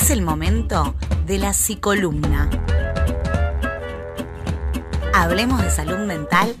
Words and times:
Es 0.00 0.10
el 0.10 0.22
momento 0.22 0.94
de 1.26 1.38
la 1.38 1.52
psicolumna. 1.52 2.48
Hablemos 5.12 5.60
de 5.60 5.70
salud 5.72 5.98
mental. 6.06 6.54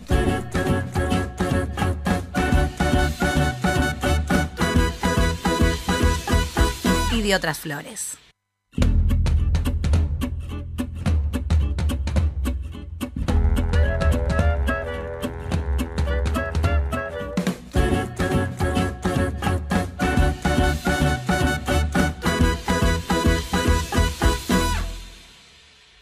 Y 7.12 7.22
de 7.22 7.36
otras 7.36 7.60
flores. 7.60 8.18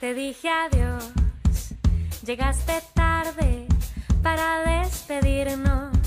Te 0.07 0.15
dije 0.15 0.49
adiós, 0.49 1.03
llegaste 2.25 2.81
tarde 2.95 3.67
para 4.23 4.61
despedirnos. 4.61 5.99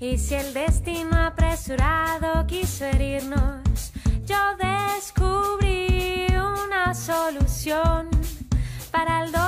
Y 0.00 0.16
si 0.16 0.34
el 0.34 0.54
destino 0.54 1.14
apresurado 1.14 2.46
quiso 2.46 2.86
herirnos, 2.86 3.92
yo 4.24 4.38
descubrí 4.56 6.26
una 6.30 6.94
solución 6.94 8.08
para 8.90 9.24
el 9.24 9.32
dolor. 9.32 9.47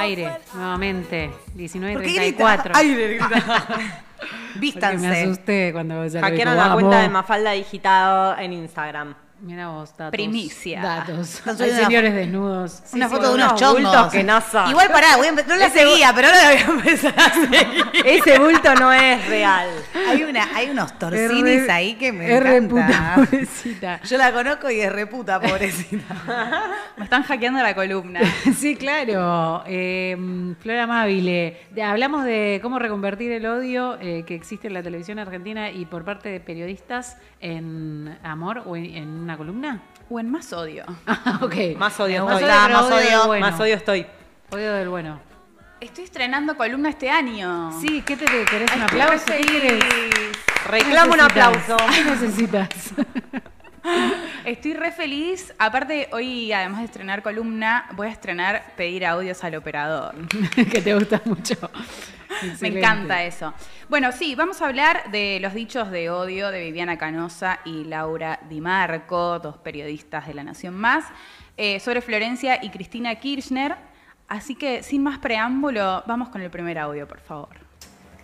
Aire, 0.00 0.30
nuevamente, 0.54 1.30
19 1.54 1.92
y 1.92 1.96
¿Por 1.96 2.04
qué 2.04 2.14
34. 2.14 2.62
grita? 2.74 2.78
Aire, 2.78 3.08
grita. 3.08 3.66
Porque 4.18 4.26
me 4.54 4.60
Vístanse. 4.60 5.22
asusté 5.22 5.72
cuando 5.72 6.06
ya 6.06 6.20
lo 6.20 6.26
Hackearon 6.26 6.54
dijo, 6.54 6.66
la 6.66 6.74
cuenta 6.74 7.02
de 7.02 7.08
Mafalda 7.08 7.52
Digitado 7.52 8.36
en 8.38 8.52
Instagram. 8.52 9.14
Mira 9.40 9.68
vos, 9.68 9.90
datos. 9.96 10.10
Primicia. 10.10 10.82
Datos. 10.82 11.42
Hay 11.46 11.70
una- 11.70 11.78
señores 11.84 12.12
desnudos. 12.14 12.82
Una 12.92 13.08
sí, 13.08 13.14
foto 13.14 13.28
de 13.28 13.34
unos 13.36 13.46
unos 13.48 13.60
chongos. 13.60 13.82
bultos 13.82 14.12
que 14.12 14.24
NASA. 14.24 14.66
Igual 14.68 14.88
pará, 14.88 15.16
voy 15.16 15.28
a 15.28 15.32
no 15.32 15.56
la 15.56 15.70
seguía, 15.70 16.12
pero 16.12 16.26
ahora 16.28 16.42
la 16.42 16.48
voy 16.50 16.58
a 16.58 16.78
empezar 16.78 17.14
a 17.16 17.30
seguir. 17.32 17.84
Ese 18.04 18.38
bulto 18.40 18.74
no 18.74 18.92
es 18.92 19.28
real. 19.28 19.68
Hay, 20.08 20.24
una, 20.24 20.48
hay 20.56 20.70
unos 20.70 20.98
torcinis 20.98 21.68
ahí 21.68 21.94
que 21.94 22.12
me 22.12 22.36
encanta. 22.36 22.68
puta, 22.68 23.12
pobrecita. 23.30 24.00
Yo 24.02 24.18
la 24.18 24.32
conozco 24.32 24.70
y 24.70 24.80
es 24.80 24.92
reputa, 24.92 25.40
pobrecita. 25.40 26.16
Me 26.96 27.04
están 27.04 27.22
hackeando 27.22 27.62
la 27.62 27.74
columna. 27.76 28.20
Sí, 28.58 28.74
claro. 28.74 29.62
Eh, 29.66 30.16
Flora 30.60 30.82
Amabile, 30.84 31.60
de- 31.70 31.82
hablamos 31.84 32.24
de 32.24 32.58
cómo 32.60 32.80
reconvertir 32.80 33.30
el 33.30 33.46
odio 33.46 33.96
eh, 34.00 34.24
que 34.26 34.34
existe 34.34 34.66
en 34.66 34.74
la 34.74 34.82
televisión 34.82 35.20
argentina 35.20 35.70
y 35.70 35.84
por 35.84 36.04
parte 36.04 36.28
de 36.28 36.40
periodistas 36.40 37.16
en 37.40 38.18
amor 38.24 38.62
o 38.66 38.74
en, 38.76 38.86
en 38.96 39.27
una 39.28 39.36
columna. 39.36 39.82
O 40.08 40.18
en 40.18 40.30
más 40.30 40.52
odio. 40.52 40.84
Ah, 41.06 41.40
ok. 41.42 41.54
Más 41.76 42.00
odio 42.00 42.24
Más 42.24 42.40
estoy. 42.40 42.50
odio, 42.50 42.68
Más 42.72 42.84
odio 42.84 42.96
del 42.96 43.06
odio, 43.06 43.26
bueno. 43.26 43.46
Más 43.50 43.60
odio 43.60 43.74
estoy. 43.74 44.06
Odio 44.50 44.72
del 44.72 44.88
bueno. 44.88 45.20
Estoy 45.80 46.04
estrenando 46.04 46.56
columna 46.56 46.88
este 46.88 47.10
año. 47.10 47.70
Sí, 47.80 48.02
¿qué 48.02 48.16
te 48.16 48.24
querés? 48.24 48.72
¿Un 48.74 48.82
Estoy 48.82 49.00
aplauso? 49.00 49.26
¿Qué 49.26 49.60
querés? 49.60 49.84
Reclamo 50.66 51.12
un 51.12 51.20
aplauso. 51.20 51.76
¿Qué 51.94 52.04
necesitas? 52.04 52.68
Estoy 54.44 54.74
re 54.74 54.92
feliz. 54.92 55.52
Aparte, 55.58 56.08
hoy, 56.12 56.52
además 56.52 56.80
de 56.80 56.86
estrenar 56.86 57.22
columna, 57.22 57.86
voy 57.92 58.08
a 58.08 58.10
estrenar 58.10 58.72
pedir 58.76 59.04
audios 59.04 59.44
al 59.44 59.54
operador. 59.56 60.14
que 60.72 60.80
te 60.80 60.94
gusta 60.94 61.20
mucho. 61.26 61.54
Me 62.60 62.68
encanta 62.68 63.24
eso. 63.24 63.52
Bueno, 63.88 64.12
sí, 64.12 64.34
vamos 64.34 64.60
a 64.62 64.66
hablar 64.66 65.10
de 65.10 65.38
los 65.40 65.54
dichos 65.54 65.90
de 65.90 66.10
odio 66.10 66.50
de 66.50 66.62
Viviana 66.64 66.98
Canosa 66.98 67.60
y 67.64 67.84
Laura 67.84 68.40
Di 68.48 68.60
Marco, 68.60 69.38
dos 69.38 69.56
periodistas 69.58 70.26
de 70.26 70.34
La 70.34 70.44
Nación 70.44 70.74
Más, 70.74 71.04
eh, 71.56 71.80
sobre 71.80 72.00
Florencia 72.00 72.58
y 72.62 72.70
Cristina 72.70 73.14
Kirchner. 73.16 73.76
Así 74.28 74.54
que, 74.54 74.82
sin 74.82 75.02
más 75.02 75.18
preámbulo, 75.18 76.02
vamos 76.06 76.28
con 76.28 76.42
el 76.42 76.50
primer 76.50 76.78
audio, 76.78 77.08
por 77.08 77.20
favor. 77.20 77.48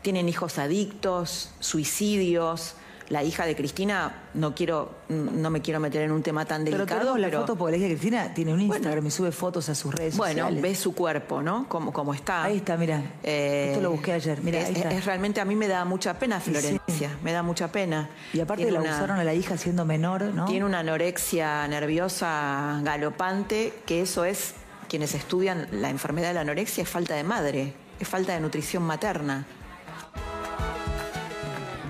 tienen 0.03 0.29
hijos 0.29 0.59
adictos, 0.59 1.55
suicidios. 1.61 2.77
La 3.11 3.23
hija 3.23 3.45
de 3.45 3.55
Cristina, 3.55 4.23
no 4.33 4.55
quiero, 4.55 4.91
no 5.11 5.51
me 5.51 5.61
quiero 5.61 5.79
meter 5.79 6.03
en 6.03 6.11
un 6.11 6.23
tema 6.23 6.47
tan 6.47 6.65
Pero 6.65 6.79
delicado, 6.79 7.19
la 7.19 7.27
pero 7.29 7.41
foto 7.41 7.57
porque 7.57 7.73
la 7.73 7.77
hija 7.77 7.89
de 7.89 7.95
Cristina 7.97 8.33
tiene 8.33 8.53
un 8.55 8.59
Bueno. 8.61 8.75
Instagram 8.77 9.07
y 9.07 9.11
sube 9.11 9.31
fotos 9.31 9.69
a 9.69 9.75
sus 9.75 9.95
redes 9.95 10.17
bueno, 10.17 10.41
sociales. 10.45 10.63
ve 10.63 10.75
su 10.75 10.95
cuerpo, 10.95 11.43
¿no? 11.43 11.69
Como, 11.69 11.93
como 11.93 12.15
está. 12.15 12.45
Ahí 12.45 12.57
está, 12.57 12.79
mira. 12.79 13.03
Eh, 13.23 13.67
Esto 13.73 13.83
lo 13.83 13.91
busqué 13.91 14.13
ayer. 14.15 14.41
Mira, 14.43 14.61
es, 14.61 14.69
ahí 14.69 14.75
está. 14.77 14.91
es 14.91 15.05
realmente 15.05 15.41
a 15.41 15.45
mí 15.45 15.55
me 15.55 15.69
da 15.69 15.85
mucha 15.85 16.19
pena 16.19 16.41
Florencia, 16.41 17.11
me 17.23 17.33
da 17.33 17.43
mucha 17.43 17.71
pena. 17.71 18.09
Y 18.33 18.41
aparte 18.41 18.63
Tiene 18.63 18.73
la 18.79 18.81
una- 18.81 18.91
abusaron 18.97 19.19
a 19.19 19.25
la 19.25 19.35
hija 19.35 19.59
siendo 19.59 19.85
menor, 19.85 20.23
¿no? 20.23 20.47
Tiene 20.47 20.65
una 20.65 20.79
anorexia 20.79 21.69
nerviosa 21.69 22.81
galopante, 22.83 23.75
que 23.87 24.01
eso 24.01 24.25
es, 24.25 24.55
quienes 24.89 25.15
estudian 25.15 25.69
la 25.73 25.91
enfermedad 25.91 26.29
de 26.29 26.35
la 26.35 26.41
anorexia, 26.41 26.83
es 26.83 26.89
falta 26.89 27.15
de 27.15 27.25
madre, 27.25 27.75
es 28.01 28.09
falta 28.09 28.33
de 28.33 28.41
nutrición 28.41 28.83
materna. 28.83 29.45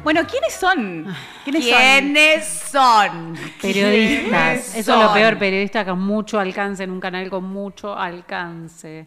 Bueno, 0.04 0.20
¿quiénes 0.26 0.52
son? 0.54 1.06
¿Quiénes, 1.44 1.64
¿Quiénes 1.64 2.46
son? 2.70 3.34
Periodistas. 3.60 4.30
¿Quiénes 4.30 4.74
Eso 4.76 4.94
es 4.94 5.00
lo 5.02 5.12
peor, 5.14 5.38
periodistas 5.38 5.86
con 5.86 5.98
mucho 6.00 6.38
alcance 6.38 6.84
en 6.84 6.90
un 6.90 7.00
canal 7.00 7.30
con 7.30 7.44
mucho 7.44 7.96
alcance. 7.98 9.04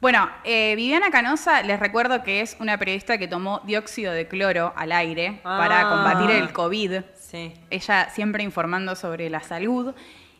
Bueno, 0.00 0.30
eh, 0.44 0.74
Viviana 0.76 1.10
Canosa, 1.10 1.62
les 1.62 1.80
recuerdo 1.80 2.22
que 2.22 2.42
es 2.42 2.56
una 2.60 2.78
periodista 2.78 3.18
que 3.18 3.26
tomó 3.26 3.60
dióxido 3.64 4.12
de 4.12 4.28
cloro 4.28 4.72
al 4.76 4.92
aire 4.92 5.40
para 5.42 5.80
Ah. 5.80 5.90
combatir 5.90 6.30
el 6.30 6.52
COVID. 6.52 7.00
Sí. 7.18 7.52
Ella 7.70 8.08
siempre 8.10 8.44
informando 8.44 8.94
sobre 8.94 9.28
la 9.30 9.40
salud. 9.40 9.94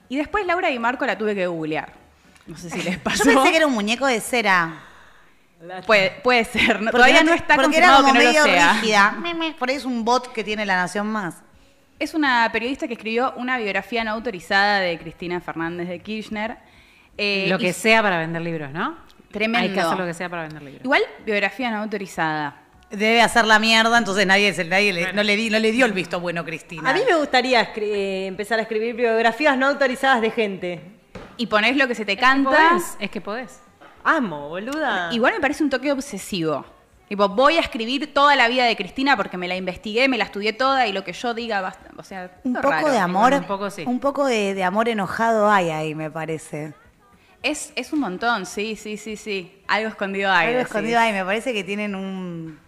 Y 0.09 0.16
después 0.19 0.47
Laura 0.47 0.69
Di 0.69 0.78
Marco 0.78 1.05
la 1.05 1.19
tuve 1.19 1.34
que 1.34 1.49
googlear. 1.49 1.93
No 2.47 2.56
sé 2.56 2.71
si 2.71 2.81
les 2.83 2.97
pasó. 2.99 3.25
Yo 3.25 3.34
pensé 3.34 3.50
que 3.50 3.56
era 3.56 3.66
un 3.66 3.72
muñeco 3.72 4.06
de 4.06 4.21
cera. 4.21 4.72
Puede, 5.87 6.11
puede 6.22 6.44
ser. 6.44 6.81
no- 6.83 6.91
todavía 6.91 7.22
no 7.22 7.33
está 7.33 7.56
porque 7.56 7.78
era 7.78 7.97
confirmado 7.97 8.03
como 8.03 8.12
que 8.12 8.19
no 8.19 8.25
medio 8.31 8.41
lo 8.41 8.53
sea. 8.53 8.72
rígida. 8.75 9.55
Por 9.59 9.69
ahí 9.71 9.77
es 9.77 9.84
un 9.84 10.05
bot 10.05 10.33
que 10.33 10.44
tiene 10.44 10.67
La 10.67 10.77
Nación 10.77 11.06
Más. 11.09 11.43
Es 11.99 12.12
una 12.15 12.49
periodista 12.53 12.87
que 12.87 12.93
escribió 12.94 13.33
una 13.37 13.56
biografía 13.56 14.05
no 14.05 14.11
autorizada 14.12 14.81
de 14.81 14.99
Cristina 14.99 15.41
Fernández 15.41 15.89
de 15.89 15.99
Kirchner. 16.00 16.59
Eh, 17.16 17.47
lo 17.48 17.59
que 17.59 17.69
y- 17.69 17.72
sea 17.72 18.03
para 18.03 18.19
vender 18.19 18.42
libros, 18.42 18.71
¿no? 18.71 18.98
Tremendo. 19.33 19.66
Hay 19.66 19.72
que 19.75 19.80
hacer 19.80 19.98
lo 19.98 20.04
que 20.04 20.13
sea 20.15 20.28
para 20.28 20.42
vender 20.42 20.63
libros. 20.63 20.84
Igual, 20.84 21.03
biografía 21.25 21.71
no 21.71 21.78
autorizada. 21.78 22.57
Debe 22.91 23.21
hacer 23.22 23.47
la 23.47 23.59
mierda, 23.59 23.97
entonces 23.98 24.27
nadie, 24.27 24.53
se- 24.53 24.65
nadie 24.65 24.92
le- 24.92 25.13
no, 25.15 25.22
le 25.22 25.36
di- 25.36 25.51
no 25.51 25.59
le 25.59 25.72
dio 25.72 25.86
el 25.86 25.92
visto 25.92 26.21
bueno 26.21 26.42
a 26.42 26.45
Cristina. 26.45 26.89
A 26.89 26.92
mí 26.92 27.01
me 27.09 27.16
gustaría 27.16 27.63
eh, 27.77 28.27
empezar 28.27 28.59
a 28.59 28.63
escribir 28.63 28.95
biografías 28.95 29.57
no 29.57 29.66
autorizadas 29.66 30.21
de 30.21 30.30
gente. 30.30 30.80
Y 31.39 31.47
ponés 31.47 31.77
lo 31.77 31.89
que 31.89 31.95
se 31.95 32.04
te 32.04 32.13
Es 32.13 32.19
que 32.19 32.22
canta. 32.25 32.51
podés, 32.51 32.97
es 33.01 33.10
que 33.10 33.21
podés. 33.21 33.60
Amo, 34.06 34.48
boluda. 34.48 35.08
Igual 35.12 35.34
me 35.34 35.41
parece 35.41 35.64
un 35.64 35.70
toque 35.70 35.91
obsesivo. 35.91 36.64
Tipo, 37.08 37.28
voy 37.28 37.56
a 37.56 37.60
escribir 37.60 38.14
toda 38.14 38.34
la 38.36 38.48
vida 38.48 38.64
de 38.64 38.76
Cristina 38.76 39.16
porque 39.16 39.36
me 39.36 39.48
la 39.48 39.56
investigué, 39.56 40.08
me 40.08 40.16
la 40.16 40.24
estudié 40.24 40.53
toda 40.53 40.86
y 40.86 40.92
lo 40.92 41.03
que 41.04 41.12
yo 41.12 41.34
diga 41.34 41.60
basta. 41.60 41.91
O 41.97 42.03
sea, 42.03 42.30
Un 42.44 42.54
poco 42.54 42.70
raro. 42.70 42.91
de 42.91 42.98
amor, 42.98 43.32
un 43.34 43.44
poco 43.44 43.70
sí. 43.70 43.84
un 43.86 44.00
poco 44.00 44.24
de, 44.26 44.54
de 44.54 44.64
amor 44.64 44.88
enojado 44.88 45.50
hay 45.50 45.70
ahí, 45.70 45.94
me 45.94 46.10
parece. 46.10 46.72
Es, 47.42 47.72
es 47.76 47.92
un 47.92 48.00
montón, 48.00 48.47
sí, 48.47 48.76
sí, 48.76 48.97
sí, 48.97 49.16
sí. 49.16 49.62
Algo 49.68 49.88
escondido 49.88 50.32
hay. 50.32 50.48
Algo 50.48 50.60
escondido 50.60 50.98
ahí, 50.98 51.12
me 51.12 51.24
parece 51.24 51.53
que 51.53 51.62
tienen 51.62 51.94
un... 51.94 52.58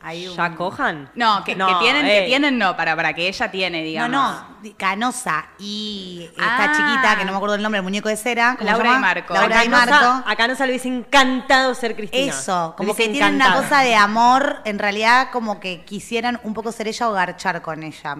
Hay 0.00 0.28
un- 0.28 0.36
¿Ya 0.36 0.54
cojan? 0.54 1.10
No, 1.14 1.42
que, 1.44 1.52
que 1.52 1.58
No, 1.58 1.78
tienen, 1.80 2.04
que 2.04 2.18
ey. 2.20 2.26
tienen 2.26 2.56
no, 2.56 2.76
para, 2.76 2.94
para 2.94 3.12
que 3.14 3.26
ella 3.26 3.50
tiene, 3.50 3.78
No, 3.80 3.84
digamos. 3.84 4.10
no, 4.10 4.46
di- 4.62 4.72
Canosa 4.74 5.46
y 5.58 6.28
esta 6.30 6.64
Ah. 6.64 6.72
chiquita, 6.72 7.16
que 7.18 7.24
no 7.24 7.32
me 7.32 7.36
acuerdo 7.36 7.56
el 7.56 7.62
nombre, 7.62 7.78
el 7.78 7.82
muñeco 7.84 8.08
de 8.08 8.16
cera. 8.16 8.54
¿cómo 8.58 8.70
Laura 8.70 8.94
y 8.94 8.98
Marco. 9.00 9.34
Laura 9.34 9.58
a 9.58 9.64
y 9.64 9.68
Canosa, 9.68 10.00
Marco. 10.12 10.30
a 10.30 10.36
Canosa 10.36 10.66
le 10.66 10.72
hubiese 10.72 10.88
encantado 10.88 11.74
ser 11.74 11.96
Cristina. 11.96 12.32
Eso, 12.32 12.74
como 12.76 12.94
que 12.94 13.08
tienen 13.08 13.34
una 13.34 13.54
cosa 13.54 13.80
de 13.80 13.96
amor, 13.96 14.60
en 14.64 14.78
realidad 14.78 15.30
como 15.32 15.58
que 15.58 15.84
quisieran 15.84 16.38
un 16.44 16.54
poco 16.54 16.70
ser 16.70 16.86
ella 16.88 17.08
o 17.08 17.12
garchar 17.12 17.60
con 17.62 17.82
ella. 17.82 18.16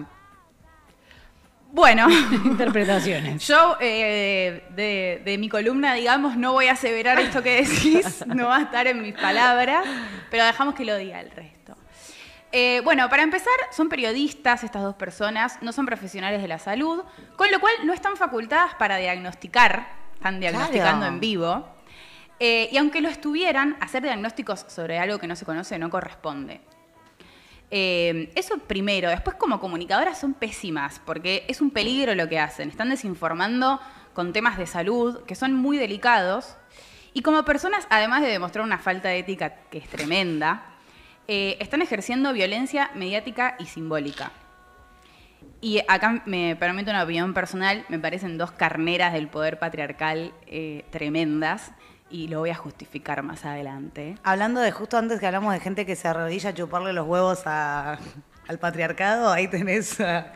Bueno, 1.71 2.07
Interpretaciones. 2.45 3.47
yo 3.47 3.77
eh, 3.79 4.63
de, 4.75 5.21
de 5.23 5.37
mi 5.37 5.49
columna, 5.49 5.93
digamos, 5.93 6.35
no 6.35 6.53
voy 6.53 6.67
a 6.67 6.71
aseverar 6.73 7.19
esto 7.19 7.43
que 7.43 7.57
decís, 7.63 8.23
no 8.27 8.47
va 8.47 8.57
a 8.57 8.61
estar 8.63 8.87
en 8.87 9.01
mis 9.01 9.13
palabras, 9.13 9.85
pero 10.31 10.45
dejamos 10.45 10.73
que 10.73 10.83
lo 10.85 10.97
diga 10.97 11.19
el 11.19 11.29
resto. 11.31 11.75
Eh, 12.51 12.81
bueno, 12.83 13.07
para 13.09 13.21
empezar, 13.21 13.53
son 13.71 13.89
periodistas 13.89 14.63
estas 14.63 14.81
dos 14.81 14.95
personas, 14.95 15.59
no 15.61 15.71
son 15.71 15.85
profesionales 15.85 16.41
de 16.41 16.47
la 16.47 16.57
salud, 16.57 17.03
con 17.35 17.51
lo 17.51 17.59
cual 17.59 17.73
no 17.83 17.93
están 17.93 18.17
facultadas 18.17 18.73
para 18.73 18.97
diagnosticar, 18.97 19.87
están 20.15 20.39
diagnosticando 20.39 21.01
Claro. 21.01 21.13
en 21.13 21.19
vivo. 21.19 21.67
Eh, 22.39 22.69
y 22.71 22.77
aunque 22.77 23.01
lo 23.01 23.09
estuvieran, 23.09 23.77
hacer 23.81 24.01
diagnósticos 24.01 24.65
sobre 24.69 24.97
algo 24.97 25.19
que 25.19 25.27
no 25.27 25.35
se 25.35 25.45
conoce 25.45 25.77
no 25.77 25.89
corresponde. 25.91 26.61
Eh, 27.71 28.31
eso 28.35 28.57
primero. 28.57 29.09
Después, 29.09 29.35
como 29.35 29.59
comunicadoras, 29.59 30.19
son 30.19 30.33
pésimas, 30.33 30.99
porque 31.05 31.45
es 31.47 31.61
un 31.61 31.71
peligro 31.71 32.15
lo 32.15 32.27
que 32.27 32.39
hacen. 32.39 32.69
Están 32.69 32.89
desinformando 32.89 33.79
con 34.13 34.33
temas 34.33 34.57
de 34.57 34.65
salud 34.65 35.23
que 35.25 35.35
son 35.35 35.53
muy 35.53 35.77
delicados. 35.77 36.55
Y 37.13 37.21
como 37.21 37.43
personas, 37.43 37.87
además 37.89 38.21
de 38.21 38.29
demostrar 38.29 38.63
una 38.63 38.77
falta 38.77 39.09
de 39.09 39.19
ética 39.19 39.55
que 39.71 39.79
es 39.79 39.87
tremenda, 39.87 40.63
eh, 41.27 41.57
están 41.59 41.81
ejerciendo 41.81 42.33
violencia 42.33 42.91
mediática 42.95 43.55
y 43.59 43.65
simbólica. 43.65 44.31
Y 45.61 45.79
acá 45.87 46.23
me 46.25 46.55
permito 46.55 46.89
una 46.89 47.03
opinión 47.03 47.33
personal, 47.33 47.85
me 47.89 47.99
parecen 47.99 48.37
dos 48.37 48.51
carneras 48.51 49.13
del 49.13 49.27
poder 49.27 49.59
patriarcal 49.59 50.33
eh, 50.47 50.85
tremendas 50.89 51.71
y 52.09 52.27
lo 52.27 52.39
voy 52.39 52.49
a 52.49 52.55
justificar 52.55 53.21
más 53.23 53.45
adelante. 53.45 54.15
Hablando 54.23 54.59
de 54.61 54.71
justo 54.71 54.97
antes 54.97 55.19
que 55.19 55.27
hablamos 55.27 55.53
de 55.53 55.59
gente 55.59 55.85
que 55.85 55.95
se 55.95 56.07
arrodilla 56.07 56.49
a 56.49 56.53
chuparle 56.53 56.93
los 56.93 57.07
huevos 57.07 57.41
a- 57.45 57.97
al 58.47 58.57
patriarcado, 58.59 59.31
ahí 59.31 59.47
tenés 59.47 59.99
a... 60.01 60.27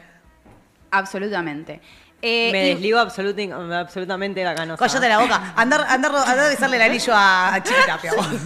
Absolutamente. 0.92 1.82
Eh, 2.22 2.50
Me 2.52 2.68
y- 2.68 2.70
desligo 2.76 3.00
absolutamente 3.00 4.40
de 4.40 4.46
la 4.46 4.56
Canosa. 4.56 4.78
Cállate 4.86 5.10
la 5.10 5.18
boca. 5.20 5.54
Andar, 5.58 5.82
andar, 5.90 6.16
andar 6.16 6.40
a 6.40 6.48
besarle 6.48 6.78
el 6.78 6.84
anillo 6.84 7.14
a, 7.16 7.56
a 7.56 7.64
Chiquitapia. 7.64 8.12
vos. 8.16 8.28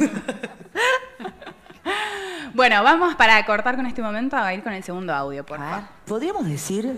Bueno, 2.53 2.81
vamos 2.83 3.13
para 3.15 3.45
cortar 3.45 3.75
con 3.75 3.85
este 3.85 4.01
momento 4.01 4.35
a 4.35 4.51
ir 4.53 4.63
con 4.63 4.73
el 4.73 4.83
segundo 4.83 5.13
audio, 5.13 5.45
por 5.45 5.59
favor. 5.59 5.81
¿Podríamos 6.07 6.47
decir 6.47 6.97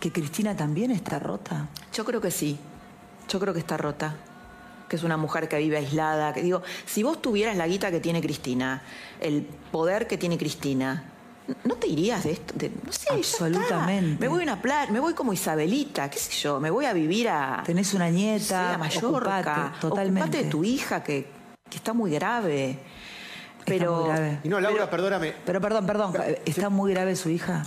que 0.00 0.10
Cristina 0.10 0.56
también 0.56 0.90
está 0.90 1.18
rota? 1.18 1.66
Yo 1.92 2.04
creo 2.06 2.20
que 2.22 2.30
sí. 2.30 2.58
Yo 3.28 3.38
creo 3.38 3.52
que 3.52 3.60
está 3.60 3.76
rota. 3.76 4.14
Que 4.94 4.98
es 4.98 5.02
una 5.02 5.16
mujer 5.16 5.48
que 5.48 5.58
vive 5.58 5.76
aislada. 5.76 6.32
Que 6.32 6.40
digo, 6.40 6.62
si 6.86 7.02
vos 7.02 7.20
tuvieras 7.20 7.56
la 7.56 7.66
guita 7.66 7.90
que 7.90 7.98
tiene 7.98 8.20
Cristina, 8.20 8.80
el 9.20 9.42
poder 9.72 10.06
que 10.06 10.16
tiene 10.16 10.38
Cristina, 10.38 11.10
¿no 11.64 11.74
te 11.74 11.88
irías 11.88 12.22
de 12.22 12.30
esto? 12.30 12.54
De- 12.56 12.70
no 12.70 12.92
sé, 12.92 13.06
ya 13.10 13.16
está. 13.16 13.44
Absolutamente. 13.44 14.20
Me 14.20 14.28
voy 14.28 14.38
a 14.38 14.42
una 14.44 14.62
playa, 14.62 14.92
me 14.92 15.00
voy 15.00 15.12
como 15.14 15.32
Isabelita, 15.32 16.08
qué 16.08 16.18
sé 16.20 16.30
yo, 16.30 16.60
me 16.60 16.70
voy 16.70 16.84
a 16.84 16.92
vivir 16.92 17.28
a. 17.28 17.64
Tenés 17.66 17.92
una 17.92 18.06
sí, 18.06 18.14
nieta, 18.14 18.74
a 18.74 18.78
Mallorca. 18.78 19.38
ocupate, 19.40 19.80
totalmente. 19.80 20.20
Ocupate 20.28 20.44
de 20.44 20.50
tu 20.50 20.62
hija 20.62 21.02
que, 21.02 21.26
que 21.68 21.76
está 21.76 21.92
muy 21.92 22.12
grave. 22.12 22.78
Pero. 23.64 23.96
muy 23.96 24.08
grave. 24.10 24.38
Y 24.44 24.48
no, 24.48 24.60
Laura, 24.60 24.88
perdóname. 24.88 25.34
Pero 25.44 25.60
perdón, 25.60 25.86
perdón, 25.86 26.14
¿está 26.44 26.68
muy 26.68 26.92
grave 26.92 27.16
su 27.16 27.30
hija? 27.30 27.64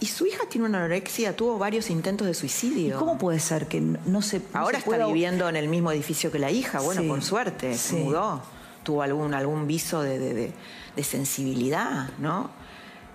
Y 0.00 0.06
su 0.06 0.26
hija 0.26 0.35
tiene 0.56 0.68
una 0.70 0.78
anorexia, 0.78 1.36
tuvo 1.36 1.58
varios 1.58 1.90
intentos 1.90 2.26
de 2.26 2.30
¿Y 2.30 2.34
suicidio. 2.34 2.98
cómo 2.98 3.18
puede 3.18 3.40
ser 3.40 3.68
que 3.68 3.78
no 3.80 4.22
se 4.22 4.38
no 4.38 4.44
Ahora 4.54 4.80
se 4.80 4.90
está 4.90 5.06
viviendo 5.06 5.48
en 5.50 5.56
el 5.56 5.68
mismo 5.68 5.92
edificio 5.92 6.32
que 6.32 6.38
la 6.38 6.50
hija, 6.50 6.80
bueno, 6.80 7.02
Sí, 7.02 7.08
por 7.08 7.22
suerte, 7.22 7.76
se 7.76 7.96
mudó. 7.96 8.40
Tuvo 8.82 9.02
algún, 9.02 9.34
algún 9.34 9.66
viso 9.66 10.00
de, 10.00 10.18
de- 10.18 10.32
de- 10.32 10.52
de 10.96 11.04
sensibilidad, 11.04 12.08
¿no? 12.18 12.48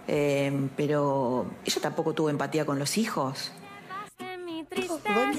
Eh, 0.07 0.69
pero 0.77 1.47
ella 1.65 1.81
tampoco 1.81 2.13
tuvo 2.13 2.29
empatía 2.29 2.63
con 2.63 2.77
los 2.77 2.95
hijos. 2.99 3.51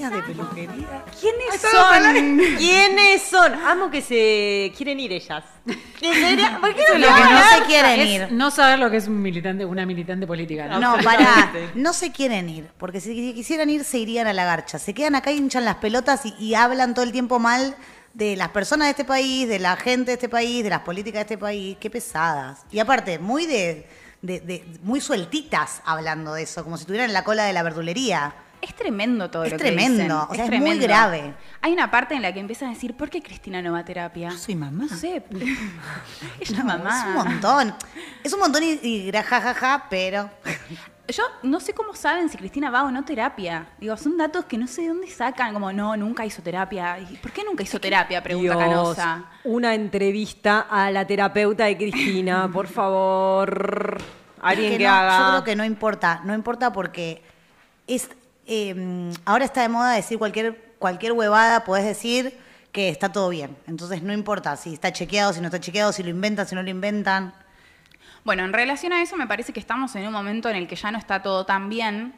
De 0.09 0.21
peluquería. 0.23 1.03
¿Quiénes 1.19 1.61
son? 1.61 2.57
¿Quiénes 2.57 3.21
son? 3.21 3.53
Amo 3.53 3.89
que 3.89 4.01
se 4.01 4.71
quieren 4.77 4.99
ir 4.99 5.11
ellas. 5.13 5.43
¿En 5.65 6.13
serio? 6.13 6.45
¿Por 6.59 6.75
qué 6.75 6.83
no 6.93 6.97
lo 6.99 7.07
que 7.15 7.21
no 7.23 7.29
no 7.31 7.39
se 7.57 7.63
quieren 7.65 7.99
es 7.99 8.09
ir. 8.09 8.31
No 8.31 8.51
saber 8.51 8.79
lo 8.79 8.89
que 8.91 8.97
es 8.97 9.07
un 9.07 9.21
militante, 9.21 9.65
una 9.65 9.85
militante 9.85 10.27
política. 10.27 10.67
¿no? 10.67 10.79
No, 10.79 11.03
para, 11.03 11.23
Absolutamente. 11.27 11.71
no 11.79 11.93
se 11.93 12.11
quieren 12.11 12.49
ir, 12.49 12.69
porque 12.77 12.99
si 12.99 13.33
quisieran 13.33 13.69
ir 13.69 13.83
se 13.85 13.97
irían 13.99 14.27
a 14.27 14.33
la 14.33 14.45
garcha. 14.45 14.77
Se 14.79 14.93
quedan 14.93 15.15
acá 15.15 15.31
y 15.31 15.37
hinchan 15.37 15.65
las 15.65 15.75
pelotas 15.77 16.25
y, 16.25 16.33
y 16.39 16.55
hablan 16.55 16.93
todo 16.93 17.05
el 17.05 17.11
tiempo 17.11 17.39
mal 17.39 17.75
de 18.13 18.35
las 18.35 18.49
personas 18.49 18.87
de 18.87 18.91
este 18.91 19.05
país, 19.05 19.47
de 19.47 19.59
la 19.59 19.75
gente 19.77 20.11
de 20.11 20.13
este 20.15 20.29
país, 20.29 20.63
de 20.63 20.69
las 20.69 20.81
políticas 20.81 21.19
de 21.19 21.21
este 21.33 21.37
país. 21.37 21.77
Qué 21.79 21.89
pesadas. 21.89 22.59
Y 22.71 22.79
aparte, 22.79 23.17
muy 23.19 23.45
de, 23.45 23.87
de- 24.21 24.39
de- 24.41 24.65
muy 24.83 24.99
sueltitas 25.01 25.81
hablando 25.85 26.33
de 26.33 26.43
eso, 26.43 26.63
como 26.63 26.77
si 26.77 26.81
estuvieran 26.81 27.09
en 27.09 27.13
la 27.13 27.23
cola 27.23 27.45
de 27.45 27.53
la 27.53 27.63
verdulería. 27.63 28.35
Es 28.63 28.73
tremendo 28.75 29.29
todo 29.29 29.43
Es 29.43 29.51
lo 29.51 29.57
que 29.57 29.65
tremendo, 29.65 29.97
dicen. 30.03 30.11
o 30.11 30.33
sea, 30.33 30.45
es 30.45 30.59
muy 30.61 30.79
grave. 30.79 31.33
Hay 31.61 31.73
una 31.73 31.91
parte 31.91 32.15
en 32.15 32.21
la 32.21 32.33
que 32.33 32.39
empiezan 32.39 32.69
a 32.69 32.73
decir, 32.73 32.95
¿por 32.95 33.09
qué 33.09 33.21
Cristina 33.21 33.61
no 33.61 33.73
va 33.73 33.79
a 33.79 33.85
terapia? 33.85 34.29
Yo 34.29 34.37
soy 34.37 34.55
mamá. 34.55 34.85
No 34.89 34.95
sé. 34.97 35.21
Ella 36.39 36.57
No, 36.59 36.63
mamá. 36.65 36.97
Es 36.99 37.05
un 37.05 37.13
montón. 37.13 37.75
Es 38.23 38.33
un 38.33 38.39
montón 38.39 38.63
y, 38.63 38.79
y 38.81 39.11
gra- 39.11 39.23
ja, 39.23 39.41
ja, 39.41 39.53
ja, 39.53 39.87
pero 39.89 40.29
Yo 41.09 41.23
no 41.43 41.59
sé 41.59 41.73
cómo 41.73 41.93
saben 41.93 42.29
si 42.29 42.37
Cristina 42.37 42.69
va 42.71 42.83
o 42.85 42.89
no 42.91 43.03
terapia. 43.03 43.67
Digo, 43.77 43.97
son 43.97 44.15
datos 44.15 44.45
que 44.45 44.57
no 44.57 44.67
sé 44.67 44.83
de 44.83 44.87
dónde 44.87 45.09
sacan. 45.09 45.53
Como, 45.53 45.73
no, 45.73 45.97
nunca 45.97 46.25
hizo 46.25 46.41
terapia. 46.41 46.97
¿Y 46.99 47.17
¿Por 47.17 47.31
qué 47.33 47.43
nunca 47.43 47.61
hizo 47.63 47.77
terapia? 47.81 48.23
Pregunta 48.23 48.55
Dios, 48.55 48.95
Canosa. 48.95 49.25
una 49.43 49.75
entrevista 49.75 50.61
a 50.69 50.89
la 50.91 51.05
terapeuta 51.05 51.65
de 51.65 51.75
Cristina, 51.75 52.49
por 52.53 52.67
favor. 52.67 53.97
Alguien 54.41 54.71
que, 54.71 54.77
que 54.77 54.83
no, 54.85 54.89
haga. 54.93 55.19
Yo 55.19 55.29
creo 55.31 55.43
que 55.43 55.55
no 55.57 55.65
importa, 55.65 56.21
no 56.23 56.33
importa 56.33 56.71
porque 56.71 57.21
es 57.85 58.09
eh, 58.45 59.11
ahora 59.25 59.45
está 59.45 59.61
de 59.61 59.69
moda 59.69 59.93
decir 59.93 60.17
cualquier, 60.17 60.75
cualquier 60.79 61.13
huevada, 61.13 61.63
podés 61.63 61.85
decir 61.85 62.37
que 62.71 62.89
está 62.89 63.11
todo 63.11 63.29
bien. 63.29 63.55
Entonces 63.67 64.01
no 64.01 64.13
importa 64.13 64.57
si 64.57 64.73
está 64.73 64.91
chequeado, 64.91 65.33
si 65.33 65.39
no 65.39 65.47
está 65.47 65.59
chequeado, 65.59 65.91
si 65.93 66.03
lo 66.03 66.09
inventan, 66.09 66.47
si 66.47 66.55
no 66.55 66.63
lo 66.63 66.69
inventan. 66.69 67.33
Bueno, 68.25 68.43
en 68.45 68.53
relación 68.53 68.93
a 68.93 69.01
eso 69.01 69.17
me 69.17 69.27
parece 69.27 69.53
que 69.53 69.59
estamos 69.59 69.95
en 69.95 70.07
un 70.07 70.13
momento 70.13 70.49
en 70.49 70.55
el 70.55 70.67
que 70.67 70.75
ya 70.75 70.91
no 70.91 70.97
está 70.97 71.21
todo 71.21 71.45
tan 71.45 71.69
bien 71.69 72.13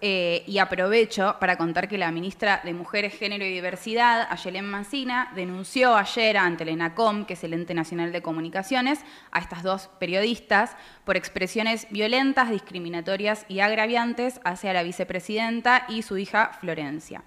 eh, 0.00 0.44
y 0.46 0.58
aprovecho 0.58 1.36
para 1.40 1.56
contar 1.56 1.88
que 1.88 1.98
la 1.98 2.10
ministra 2.10 2.60
de 2.64 2.74
Mujeres, 2.74 3.18
Género 3.18 3.44
y 3.44 3.52
Diversidad, 3.52 4.28
Ayelen 4.30 4.64
Mancina, 4.70 5.32
denunció 5.34 5.96
ayer 5.96 6.36
ante 6.36 6.64
el 6.64 6.70
ENACOM, 6.70 7.24
que 7.24 7.34
es 7.34 7.44
el 7.44 7.54
Ente 7.54 7.74
Nacional 7.74 8.12
de 8.12 8.22
Comunicaciones, 8.22 9.00
a 9.30 9.40
estas 9.40 9.62
dos 9.62 9.88
periodistas 9.98 10.76
por 11.04 11.16
expresiones 11.16 11.86
violentas, 11.90 12.50
discriminatorias 12.50 13.44
y 13.48 13.60
agraviantes 13.60 14.40
hacia 14.44 14.72
la 14.72 14.82
vicepresidenta 14.82 15.84
y 15.88 16.02
su 16.02 16.18
hija 16.18 16.52
Florencia. 16.60 17.24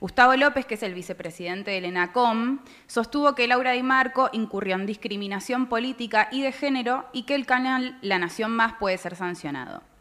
Gustavo 0.00 0.36
López, 0.36 0.66
que 0.66 0.74
es 0.74 0.82
el 0.82 0.94
vicepresidente 0.94 1.70
del 1.70 1.86
ENACOM, 1.86 2.60
sostuvo 2.86 3.34
que 3.34 3.46
Laura 3.46 3.72
Di 3.72 3.82
Marco 3.82 4.28
incurrió 4.32 4.74
en 4.74 4.86
discriminación 4.86 5.66
política 5.66 6.28
y 6.30 6.42
de 6.42 6.52
género 6.52 7.06
y 7.12 7.22
que 7.22 7.34
el 7.34 7.46
canal 7.46 7.96
La 8.02 8.18
Nación 8.18 8.50
Más 8.50 8.74
puede 8.74 8.98
ser 8.98 9.16
sancionado. 9.16 9.93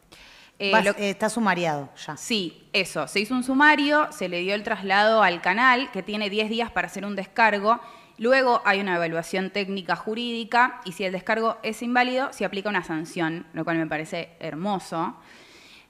Eh, 0.59 0.71
Vas- 0.71 0.85
lo- 0.85 0.91
eh, 0.91 1.09
está 1.09 1.29
sumariado 1.29 1.89
ya. 2.05 2.15
Sí, 2.15 2.67
eso. 2.73 3.07
Se 3.07 3.19
hizo 3.19 3.33
un 3.33 3.43
sumario, 3.43 4.07
se 4.11 4.29
le 4.29 4.39
dio 4.39 4.53
el 4.55 4.63
traslado 4.63 5.23
al 5.23 5.41
canal, 5.41 5.91
que 5.91 6.03
tiene 6.03 6.29
10 6.29 6.49
días 6.49 6.71
para 6.71 6.87
hacer 6.87 7.05
un 7.05 7.15
descargo. 7.15 7.79
Luego 8.19 8.61
hay 8.63 8.79
una 8.79 8.95
evaluación 8.95 9.49
técnica 9.49 9.95
jurídica 9.95 10.79
y 10.85 10.91
si 10.91 11.03
el 11.03 11.11
descargo 11.11 11.57
es 11.63 11.81
inválido, 11.81 12.31
se 12.31 12.45
aplica 12.45 12.69
una 12.69 12.83
sanción, 12.83 13.47
lo 13.53 13.63
cual 13.65 13.77
me 13.77 13.87
parece 13.87 14.29
hermoso. 14.39 15.15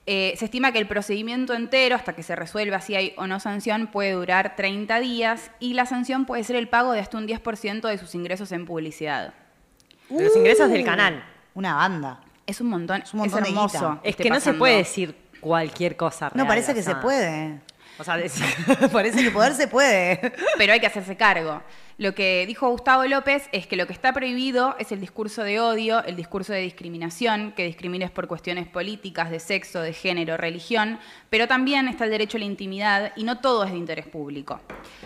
Eh, 0.06 0.34
se 0.38 0.46
estima 0.46 0.72
que 0.72 0.80
el 0.80 0.88
procedimiento 0.88 1.54
entero, 1.54 1.96
hasta 1.96 2.14
que 2.14 2.24
se 2.24 2.36
resuelva 2.36 2.82
si 2.82 2.96
hay 2.96 3.14
o 3.18 3.28
no 3.28 3.40
sanción, 3.40 3.88
puede 3.88 4.12
durar 4.14 4.56
30 4.56 5.00
días 5.00 5.52
y 5.60 5.74
la 5.74 5.86
sanción 5.86 6.26
puede 6.26 6.44
ser 6.46 6.56
el 6.56 6.68
pago 6.70 6.92
de 6.94 7.00
hasta 7.02 7.18
un 7.18 7.28
10% 7.28 7.88
de 7.90 7.98
sus 7.98 8.16
ingresos 8.16 8.52
en 8.54 8.66
publicidad. 8.66 9.34
De 10.10 10.24
los 10.26 10.36
ingresos 10.36 10.70
del 10.70 10.84
canal. 10.84 11.24
Una 11.54 11.76
banda. 11.76 12.20
Es 12.46 12.62
un 12.62 12.68
montón, 12.68 13.02
es, 13.02 13.14
un 13.14 13.20
montón 13.20 13.44
de 13.44 13.50
hermoso. 13.50 13.78
guita. 13.78 14.00
Es 14.04 14.16
que 14.16 14.30
no 14.30 14.40
se 14.40 14.54
puede 14.54 14.78
decir 14.78 15.16
cualquier 15.40 15.96
cosa. 15.96 16.32
No, 16.34 16.48
parece 16.48 16.74
que 16.74 16.82
o 16.82 16.84
sea, 16.84 16.96
se 16.96 17.02
puede. 17.02 17.62
O 18.00 18.04
sea, 18.04 18.18
decir- 18.18 18.44
parece 18.92 19.24
que 19.24 19.32
poder 19.32 19.54
se 19.54 19.68
puede. 19.68 20.34
pero 20.58 20.74
hay 20.74 20.80
que 20.80 20.88
hacerse 20.88 21.16
cargo. 21.16 21.62
Lo 22.00 22.16
que 22.16 22.44
dijo 22.48 22.68
Gustavo 22.70 23.06
López 23.06 23.48
es 23.52 23.68
que 23.68 23.76
lo 23.76 23.86
que 23.86 23.94
está 23.94 24.14
prohibido 24.14 24.76
es 24.80 24.92
el 24.92 25.00
discurso 25.00 25.44
de 25.44 25.60
odio, 25.60 26.04
el 26.06 26.16
discurso 26.16 26.52
de 26.52 26.60
discriminación, 26.62 27.52
que 27.52 27.66
discrimines 27.66 28.10
por 28.10 28.28
cuestiones 28.28 28.68
políticas, 28.68 29.30
de 29.30 29.40
sexo, 29.40 29.80
de 29.80 29.94
género, 29.94 30.36
religión, 30.36 30.98
pero 31.30 31.48
también 31.48 31.88
está 31.88 32.06
el 32.06 32.10
derecho 32.10 32.38
a 32.38 32.40
la 32.40 32.46
intimidad 32.46 33.12
y 33.16 33.24
no 33.24 33.42
todo 33.42 33.64
es 33.64 33.72
de 33.72 33.78
interés 33.78 34.08
público. 34.08 34.60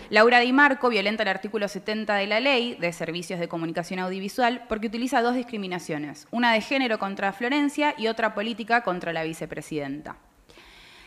Laura 0.08 0.38
Di 0.40 0.50
Marco 0.54 0.88
violenta 0.88 1.24
el 1.24 1.28
artículo 1.28 1.68
70 1.68 2.14
de 2.14 2.26
la 2.26 2.40
Ley 2.40 2.76
de 2.80 2.90
Servicios 2.94 3.38
de 3.38 3.48
Comunicación 3.48 4.00
Audiovisual 4.00 4.64
porque 4.66 4.86
utiliza 4.86 5.20
dos 5.20 5.34
discriminaciones, 5.34 6.26
una 6.30 6.54
de 6.54 6.62
género 6.62 6.98
contra 6.98 7.34
Florencia 7.34 7.94
y 7.98 8.06
otra 8.06 8.34
política 8.34 8.82
contra 8.82 9.12
la 9.12 9.24
vicepresidenta. 9.24 10.16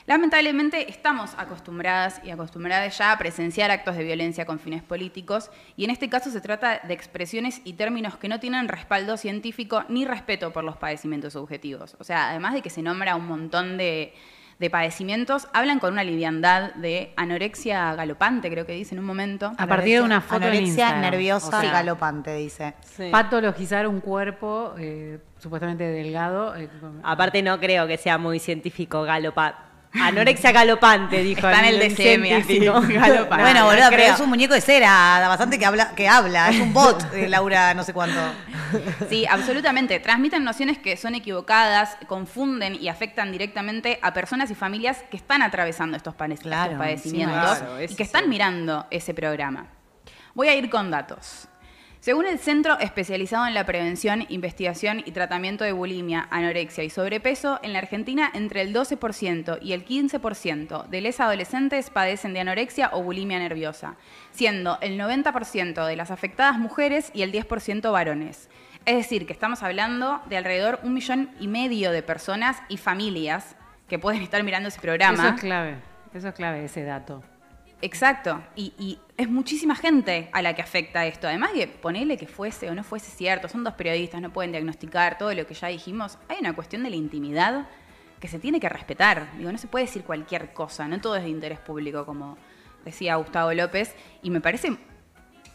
Lamentablemente 0.07 0.89
estamos 0.89 1.31
acostumbradas 1.37 2.21
y 2.23 2.31
acostumbradas 2.31 2.97
ya 2.97 3.11
a 3.11 3.17
presenciar 3.17 3.71
actos 3.71 3.95
de 3.95 4.03
violencia 4.03 4.45
con 4.45 4.59
fines 4.59 4.81
políticos 4.83 5.51
y 5.77 5.85
en 5.85 5.91
este 5.91 6.09
caso 6.09 6.31
se 6.31 6.41
trata 6.41 6.79
de 6.83 6.93
expresiones 6.93 7.61
y 7.63 7.73
términos 7.73 8.17
que 8.17 8.27
no 8.27 8.39
tienen 8.39 8.67
respaldo 8.67 9.17
científico 9.17 9.83
ni 9.89 10.05
respeto 10.05 10.51
por 10.51 10.63
los 10.63 10.77
padecimientos 10.77 11.33
subjetivos. 11.33 11.95
O 11.99 12.03
sea, 12.03 12.29
además 12.29 12.53
de 12.53 12.61
que 12.61 12.69
se 12.69 12.81
nombra 12.81 13.15
un 13.15 13.27
montón 13.27 13.77
de, 13.77 14.13
de 14.59 14.69
padecimientos, 14.69 15.47
hablan 15.53 15.79
con 15.79 15.93
una 15.93 16.03
liviandad 16.03 16.73
de 16.75 17.13
anorexia 17.15 17.93
galopante, 17.95 18.49
creo 18.49 18.65
que 18.65 18.73
dice 18.73 18.95
en 18.95 18.99
un 18.99 19.05
momento. 19.05 19.53
A 19.57 19.67
partir 19.67 19.99
de 19.99 20.01
una 20.01 20.21
foto 20.21 20.37
en 20.37 20.43
Anorexia 20.43 20.67
Instagram. 20.67 21.01
nerviosa 21.01 21.57
O 21.57 21.61
sea, 21.61 21.71
galopante, 21.71 22.35
dice. 22.35 22.73
Patologizar 23.11 23.87
un 23.87 24.01
cuerpo 24.01 24.73
eh, 24.77 25.19
supuestamente 25.37 25.83
delgado. 25.83 26.55
eh, 26.55 26.69
Aparte 27.03 27.41
no 27.41 27.59
creo 27.59 27.87
que 27.87 27.97
sea 27.97 28.17
muy 28.17 28.39
científico 28.39 29.03
galopa. 29.03 29.67
Anorexia 29.93 30.51
galopante, 30.51 31.21
dijo. 31.21 31.47
Está 31.47 31.59
en 31.67 31.75
el 31.75 31.79
DCM. 31.79 32.23
Galopante. 32.93 33.43
bueno, 33.43 33.59
No 33.61 33.65
boludo, 33.65 33.83
pero 33.89 34.01
creo. 34.03 34.13
es 34.13 34.19
un 34.21 34.29
muñeco 34.29 34.53
de 34.53 34.61
cera, 34.61 35.25
bastante 35.27 35.59
que 35.59 35.65
habla, 35.65 35.93
que 35.95 36.07
habla. 36.07 36.49
Es 36.49 36.59
un 36.61 36.73
bot, 36.73 37.03
eh, 37.13 37.27
Laura, 37.27 37.73
no 37.73 37.83
sé 37.83 37.91
cuánto. 37.93 38.17
Sí, 39.09 39.25
absolutamente. 39.29 39.99
Transmiten 39.99 40.43
nociones 40.43 40.77
que 40.77 40.95
son 40.95 41.15
equivocadas, 41.15 41.97
confunden 42.07 42.75
y 42.75 42.87
afectan 42.87 43.31
directamente 43.31 43.99
a 44.01 44.13
personas 44.13 44.49
y 44.49 44.55
familias 44.55 45.03
que 45.11 45.17
están 45.17 45.41
atravesando 45.41 45.97
estos, 45.97 46.15
pane- 46.15 46.35
estos 46.35 46.47
Claro, 46.47 46.77
padecimientos 46.77 47.57
sí, 47.57 47.63
claro, 47.65 47.83
y 47.83 47.95
que 47.95 48.03
están 48.03 48.23
sí. 48.23 48.29
mirando 48.29 48.87
ese 48.91 49.13
programa. 49.13 49.67
Voy 50.33 50.47
a 50.47 50.55
ir 50.55 50.69
con 50.69 50.89
datos. 50.89 51.47
Según 52.01 52.25
el 52.25 52.39
Centro 52.39 52.79
Especializado 52.79 53.45
en 53.45 53.53
la 53.53 53.67
Prevención, 53.67 54.25
Investigación 54.29 55.03
y 55.05 55.11
Tratamiento 55.11 55.63
de 55.63 55.71
Bulimia, 55.71 56.27
Anorexia 56.31 56.83
y 56.83 56.89
Sobrepeso, 56.89 57.59
en 57.61 57.73
la 57.73 57.77
Argentina 57.77 58.31
entre 58.33 58.63
el 58.63 58.73
12% 58.73 59.59
y 59.61 59.73
el 59.73 59.85
15% 59.85 60.87
de 60.87 61.01
los 61.01 61.19
adolescentes 61.19 61.91
padecen 61.91 62.33
de 62.33 62.39
anorexia 62.39 62.89
o 62.91 63.03
bulimia 63.03 63.37
nerviosa, 63.37 63.97
siendo 64.31 64.79
el 64.81 64.99
90% 64.99 65.85
de 65.85 65.95
las 65.95 66.09
afectadas 66.09 66.57
mujeres 66.57 67.11
y 67.13 67.21
el 67.21 67.31
10% 67.31 67.91
varones. 67.91 68.49
Es 68.87 68.95
decir, 68.95 69.27
que 69.27 69.33
estamos 69.33 69.61
hablando 69.61 70.23
de 70.27 70.37
alrededor 70.37 70.79
un 70.81 70.95
millón 70.95 71.29
y 71.39 71.47
medio 71.47 71.91
de 71.91 72.01
personas 72.01 72.63
y 72.67 72.77
familias 72.77 73.55
que 73.87 73.99
pueden 73.99 74.23
estar 74.23 74.41
mirando 74.41 74.69
ese 74.69 74.81
programa. 74.81 75.23
Eso 75.23 75.35
es 75.35 75.41
clave. 75.41 75.75
Eso 76.15 76.29
es 76.29 76.33
clave, 76.33 76.65
ese 76.65 76.83
dato. 76.83 77.21
Exacto, 77.83 78.43
y, 78.55 78.73
y 78.77 78.99
es 79.17 79.27
muchísima 79.27 79.75
gente 79.75 80.29
a 80.33 80.41
la 80.41 80.53
que 80.53 80.61
afecta 80.61 81.05
esto. 81.05 81.27
Además 81.27 81.51
que 81.51 81.67
ponele 81.67 82.17
que 82.17 82.27
fuese 82.27 82.69
o 82.69 82.75
no 82.75 82.83
fuese 82.83 83.09
cierto, 83.09 83.47
son 83.47 83.63
dos 83.63 83.73
periodistas, 83.73 84.21
no 84.21 84.31
pueden 84.31 84.51
diagnosticar 84.51 85.17
todo 85.17 85.33
lo 85.33 85.47
que 85.47 85.55
ya 85.55 85.67
dijimos. 85.67 86.17
Hay 86.27 86.37
una 86.39 86.53
cuestión 86.53 86.83
de 86.83 86.91
la 86.91 86.95
intimidad 86.95 87.67
que 88.19 88.27
se 88.27 88.37
tiene 88.37 88.59
que 88.59 88.69
respetar. 88.69 89.35
Digo, 89.37 89.51
no 89.51 89.57
se 89.57 89.67
puede 89.67 89.85
decir 89.85 90.03
cualquier 90.03 90.53
cosa, 90.53 90.87
no 90.87 91.01
todo 91.01 91.15
es 91.15 91.23
de 91.23 91.29
interés 91.29 91.59
público, 91.59 92.05
como 92.05 92.37
decía 92.85 93.15
Gustavo 93.15 93.51
López, 93.53 93.95
y 94.21 94.29
me 94.29 94.41
parece 94.41 94.77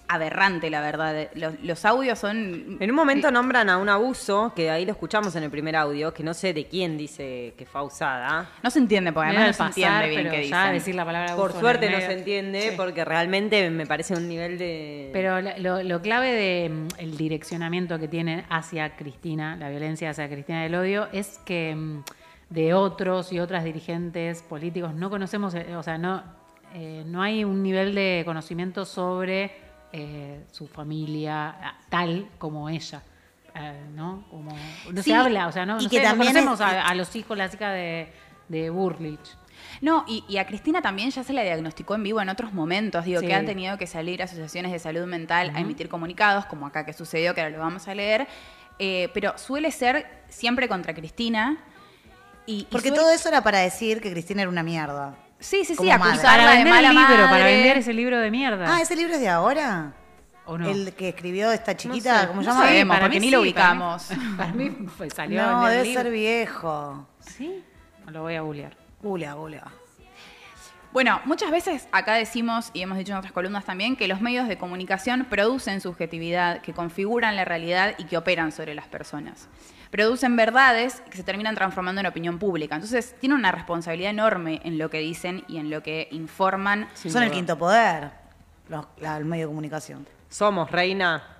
aberrante, 0.08 0.70
la 0.70 0.80
verdad. 0.80 1.28
Los, 1.34 1.54
los 1.62 1.84
audios 1.84 2.18
son... 2.18 2.76
En 2.80 2.90
un 2.90 2.96
momento 2.96 3.30
nombran 3.30 3.68
a 3.68 3.78
un 3.78 3.88
abuso, 3.88 4.52
que 4.54 4.70
ahí 4.70 4.84
lo 4.84 4.92
escuchamos 4.92 5.34
en 5.36 5.42
el 5.42 5.50
primer 5.50 5.76
audio, 5.76 6.14
que 6.14 6.22
no 6.22 6.32
sé 6.34 6.52
de 6.52 6.66
quién 6.66 6.96
dice 6.96 7.54
que 7.58 7.66
fue 7.66 7.82
usada. 7.82 8.48
No 8.62 8.70
se 8.70 8.78
entiende, 8.78 9.12
porque 9.12 9.28
además 9.30 9.42
no 9.42 9.48
al 9.48 9.54
se 9.54 9.80
pasar, 9.80 10.04
entiende 10.04 10.08
bien 10.22 10.30
qué 10.34 10.40
dicen. 10.46 10.72
decir 10.72 10.94
la 10.94 11.04
palabra 11.04 11.34
Por 11.34 11.50
abuso 11.50 11.56
en 11.56 11.60
suerte 11.60 11.90
no 11.90 11.98
se 11.98 12.12
entiende, 12.12 12.60
Sí. 12.70 12.76
porque 12.76 13.04
realmente 13.04 13.68
me 13.70 13.86
parece 13.86 14.14
un 14.14 14.28
nivel 14.28 14.58
de... 14.58 15.10
Pero 15.12 15.40
lo, 15.40 15.82
lo 15.82 16.02
clave 16.02 16.32
del 16.32 17.16
direccionamiento 17.16 17.98
que 17.98 18.08
tienen 18.08 18.44
hacia 18.48 18.96
Cristina, 18.96 19.56
la 19.56 19.68
violencia 19.70 20.10
hacia 20.10 20.28
Cristina 20.28 20.62
del 20.62 20.74
odio, 20.74 21.08
es 21.12 21.38
que 21.44 21.74
mm, 21.74 22.02
de 22.50 22.74
otros 22.74 23.32
y 23.32 23.40
otras 23.40 23.64
dirigentes 23.64 24.42
políticos 24.42 24.94
no 24.94 25.10
conocemos, 25.10 25.54
eh, 25.54 25.74
o 25.76 25.82
sea, 25.82 25.98
no, 25.98 26.22
eh, 26.74 27.02
no 27.06 27.22
hay 27.22 27.42
un 27.44 27.62
nivel 27.62 27.94
de 27.94 28.22
conocimiento 28.24 28.84
sobre 28.84 29.65
eh, 29.92 30.44
su 30.52 30.66
familia 30.66 31.76
tal 31.88 32.28
como 32.38 32.68
ella. 32.68 33.02
eh, 33.54 33.86
¿no? 33.94 34.24
Como, 34.30 34.50
no 34.92 35.02
Sí, 35.02 35.10
se 35.10 35.14
habla, 35.14 35.46
o 35.46 35.52
sea, 35.52 35.64
no, 35.64 35.80
y 35.80 35.84
no 35.84 35.88
que 35.90 35.96
sé, 35.96 36.02
no 36.02 36.08
también 36.10 36.32
conocemos 36.34 36.60
es- 36.60 36.66
a, 36.66 36.86
a 36.88 36.94
los 36.94 37.16
hijos, 37.16 37.38
las 37.38 37.54
hijas 37.54 37.72
de, 37.72 38.12
de 38.48 38.68
Burlich. 38.70 39.18
No, 39.80 40.04
y, 40.06 40.22
y 40.28 40.36
a 40.36 40.46
Cristina 40.46 40.82
también 40.82 41.10
ya 41.10 41.24
se 41.24 41.32
la 41.32 41.42
diagnosticó 41.42 41.94
en 41.94 42.02
vivo 42.02 42.20
en 42.20 42.28
otros 42.28 42.52
momentos. 42.52 43.06
Digo, 43.06 43.20
Sí. 43.20 43.26
que 43.26 43.34
han 43.34 43.46
tenido 43.46 43.78
que 43.78 43.86
salir 43.86 44.22
asociaciones 44.22 44.72
de 44.72 44.78
salud 44.78 45.06
mental 45.06 45.50
a 45.54 45.60
emitir 45.60 45.88
comunicados, 45.88 46.44
como 46.44 46.66
acá 46.66 46.84
que 46.84 46.92
sucedió, 46.92 47.34
que 47.34 47.40
ahora 47.40 47.56
lo 47.56 47.62
vamos 47.62 47.88
a 47.88 47.94
leer. 47.94 48.26
Eh, 48.78 49.08
pero 49.14 49.38
suele 49.38 49.70
ser 49.70 50.06
siempre 50.28 50.68
contra 50.68 50.92
Cristina. 50.92 51.56
Y, 52.44 52.60
y 52.60 52.64
Porque 52.70 52.88
suele- 52.90 53.00
todo 53.00 53.10
eso 53.10 53.28
era 53.30 53.42
para 53.42 53.60
decir 53.60 54.02
que 54.02 54.10
Cristina 54.12 54.42
era 54.42 54.50
una 54.50 54.62
mierda. 54.62 55.16
Sí, 55.46 55.64
sí, 55.64 55.76
sí, 55.76 55.90
acusarla 55.90 56.22
Para 56.22 56.50
de 56.50 56.56
vender 56.56 56.72
mala 56.74 56.88
el 56.88 56.94
libro, 56.96 57.24
para 57.30 57.44
vender 57.44 57.78
ese 57.78 57.92
libro 57.92 58.18
de 58.18 58.30
mierda. 58.30 58.64
Ah, 58.76 58.80
¿ese 58.82 58.96
libro 58.96 59.14
es 59.14 59.20
de 59.20 59.28
ahora? 59.28 59.92
¿O 60.44 60.58
no? 60.58 60.68
El 60.68 60.92
que 60.94 61.08
escribió 61.10 61.50
esta 61.52 61.76
chiquita, 61.76 62.22
sé, 62.22 62.26
¿cómo 62.28 62.40
se 62.42 62.48
no 62.48 62.52
llama? 62.54 62.66
sabemos, 62.66 62.94
para 62.96 63.06
porque 63.06 63.20
mí 63.20 63.26
ni 63.26 63.32
lo 63.32 63.42
sí, 63.44 63.52
para 63.52 63.74
mí- 63.74 63.80
ubicamos. 63.82 64.08
Para 64.36 64.52
mí, 64.52 64.70
fue- 64.96 65.10
salió 65.10 65.42
No, 65.46 65.66
debe 65.66 65.84
libro. 65.84 66.02
ser 66.02 66.12
viejo. 66.12 67.06
¿Sí? 67.20 67.62
Lo 68.08 68.22
voy 68.22 68.34
a 68.34 68.40
googlear. 68.42 68.76
Gulea, 69.02 69.34
gulea. 69.34 69.64
Bueno, 70.96 71.20
muchas 71.26 71.50
veces 71.50 71.88
acá 71.92 72.14
decimos, 72.14 72.70
y 72.72 72.80
hemos 72.80 72.96
dicho 72.96 73.12
en 73.12 73.18
otras 73.18 73.34
columnas 73.34 73.66
también, 73.66 73.96
que 73.96 74.08
los 74.08 74.22
medios 74.22 74.48
de 74.48 74.56
comunicación 74.56 75.26
producen 75.28 75.82
subjetividad, 75.82 76.62
que 76.62 76.72
configuran 76.72 77.36
la 77.36 77.44
realidad 77.44 77.94
y 77.98 78.04
que 78.04 78.16
operan 78.16 78.50
sobre 78.50 78.74
las 78.74 78.86
personas. 78.86 79.46
Producen 79.90 80.36
verdades 80.36 81.02
que 81.10 81.18
se 81.18 81.22
terminan 81.22 81.54
transformando 81.54 82.00
en 82.00 82.06
opinión 82.06 82.38
pública. 82.38 82.76
Entonces, 82.76 83.14
tienen 83.20 83.36
una 83.36 83.52
responsabilidad 83.52 84.10
enorme 84.10 84.62
en 84.64 84.78
lo 84.78 84.88
que 84.88 85.00
dicen 85.00 85.44
y 85.48 85.58
en 85.58 85.68
lo 85.68 85.82
que 85.82 86.08
informan. 86.12 86.88
Son 86.94 87.22
el 87.22 87.30
quinto 87.30 87.58
poder, 87.58 88.12
los, 88.70 88.86
la- 88.96 89.18
el 89.18 89.26
medio 89.26 89.44
de 89.44 89.48
comunicación. 89.48 90.08
Somos, 90.30 90.70
reina. 90.70 91.35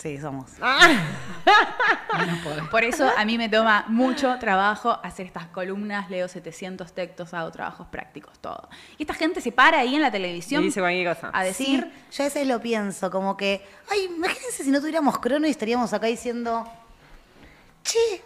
Sí, 0.00 0.16
somos. 0.18 0.52
Por 2.70 2.84
eso 2.84 3.10
a 3.16 3.24
mí 3.24 3.36
me 3.36 3.48
toma 3.48 3.84
mucho 3.88 4.38
trabajo 4.38 4.96
hacer 5.02 5.26
estas 5.26 5.46
columnas, 5.46 6.08
leo 6.08 6.28
700 6.28 6.92
textos, 6.92 7.34
hago 7.34 7.50
trabajos 7.50 7.88
prácticos, 7.88 8.38
todo. 8.38 8.68
Y 8.96 9.02
esta 9.02 9.14
gente 9.14 9.40
se 9.40 9.50
para 9.50 9.80
ahí 9.80 9.96
en 9.96 10.02
la 10.02 10.12
televisión 10.12 10.62
Y 10.62 10.66
dice 10.66 10.80
cualquier 10.80 11.14
cosa. 11.14 11.30
a 11.32 11.42
decir... 11.42 11.90
Sí, 12.10 12.16
yo 12.16 12.22
a 12.22 12.26
veces 12.26 12.46
lo 12.46 12.60
pienso, 12.60 13.10
como 13.10 13.36
que, 13.36 13.66
ay, 13.90 14.04
imagínense 14.04 14.62
si 14.62 14.70
no 14.70 14.78
tuviéramos 14.78 15.18
crono 15.18 15.48
y 15.48 15.50
estaríamos 15.50 15.92
acá 15.92 16.06
diciendo, 16.06 16.64
che, 17.82 18.22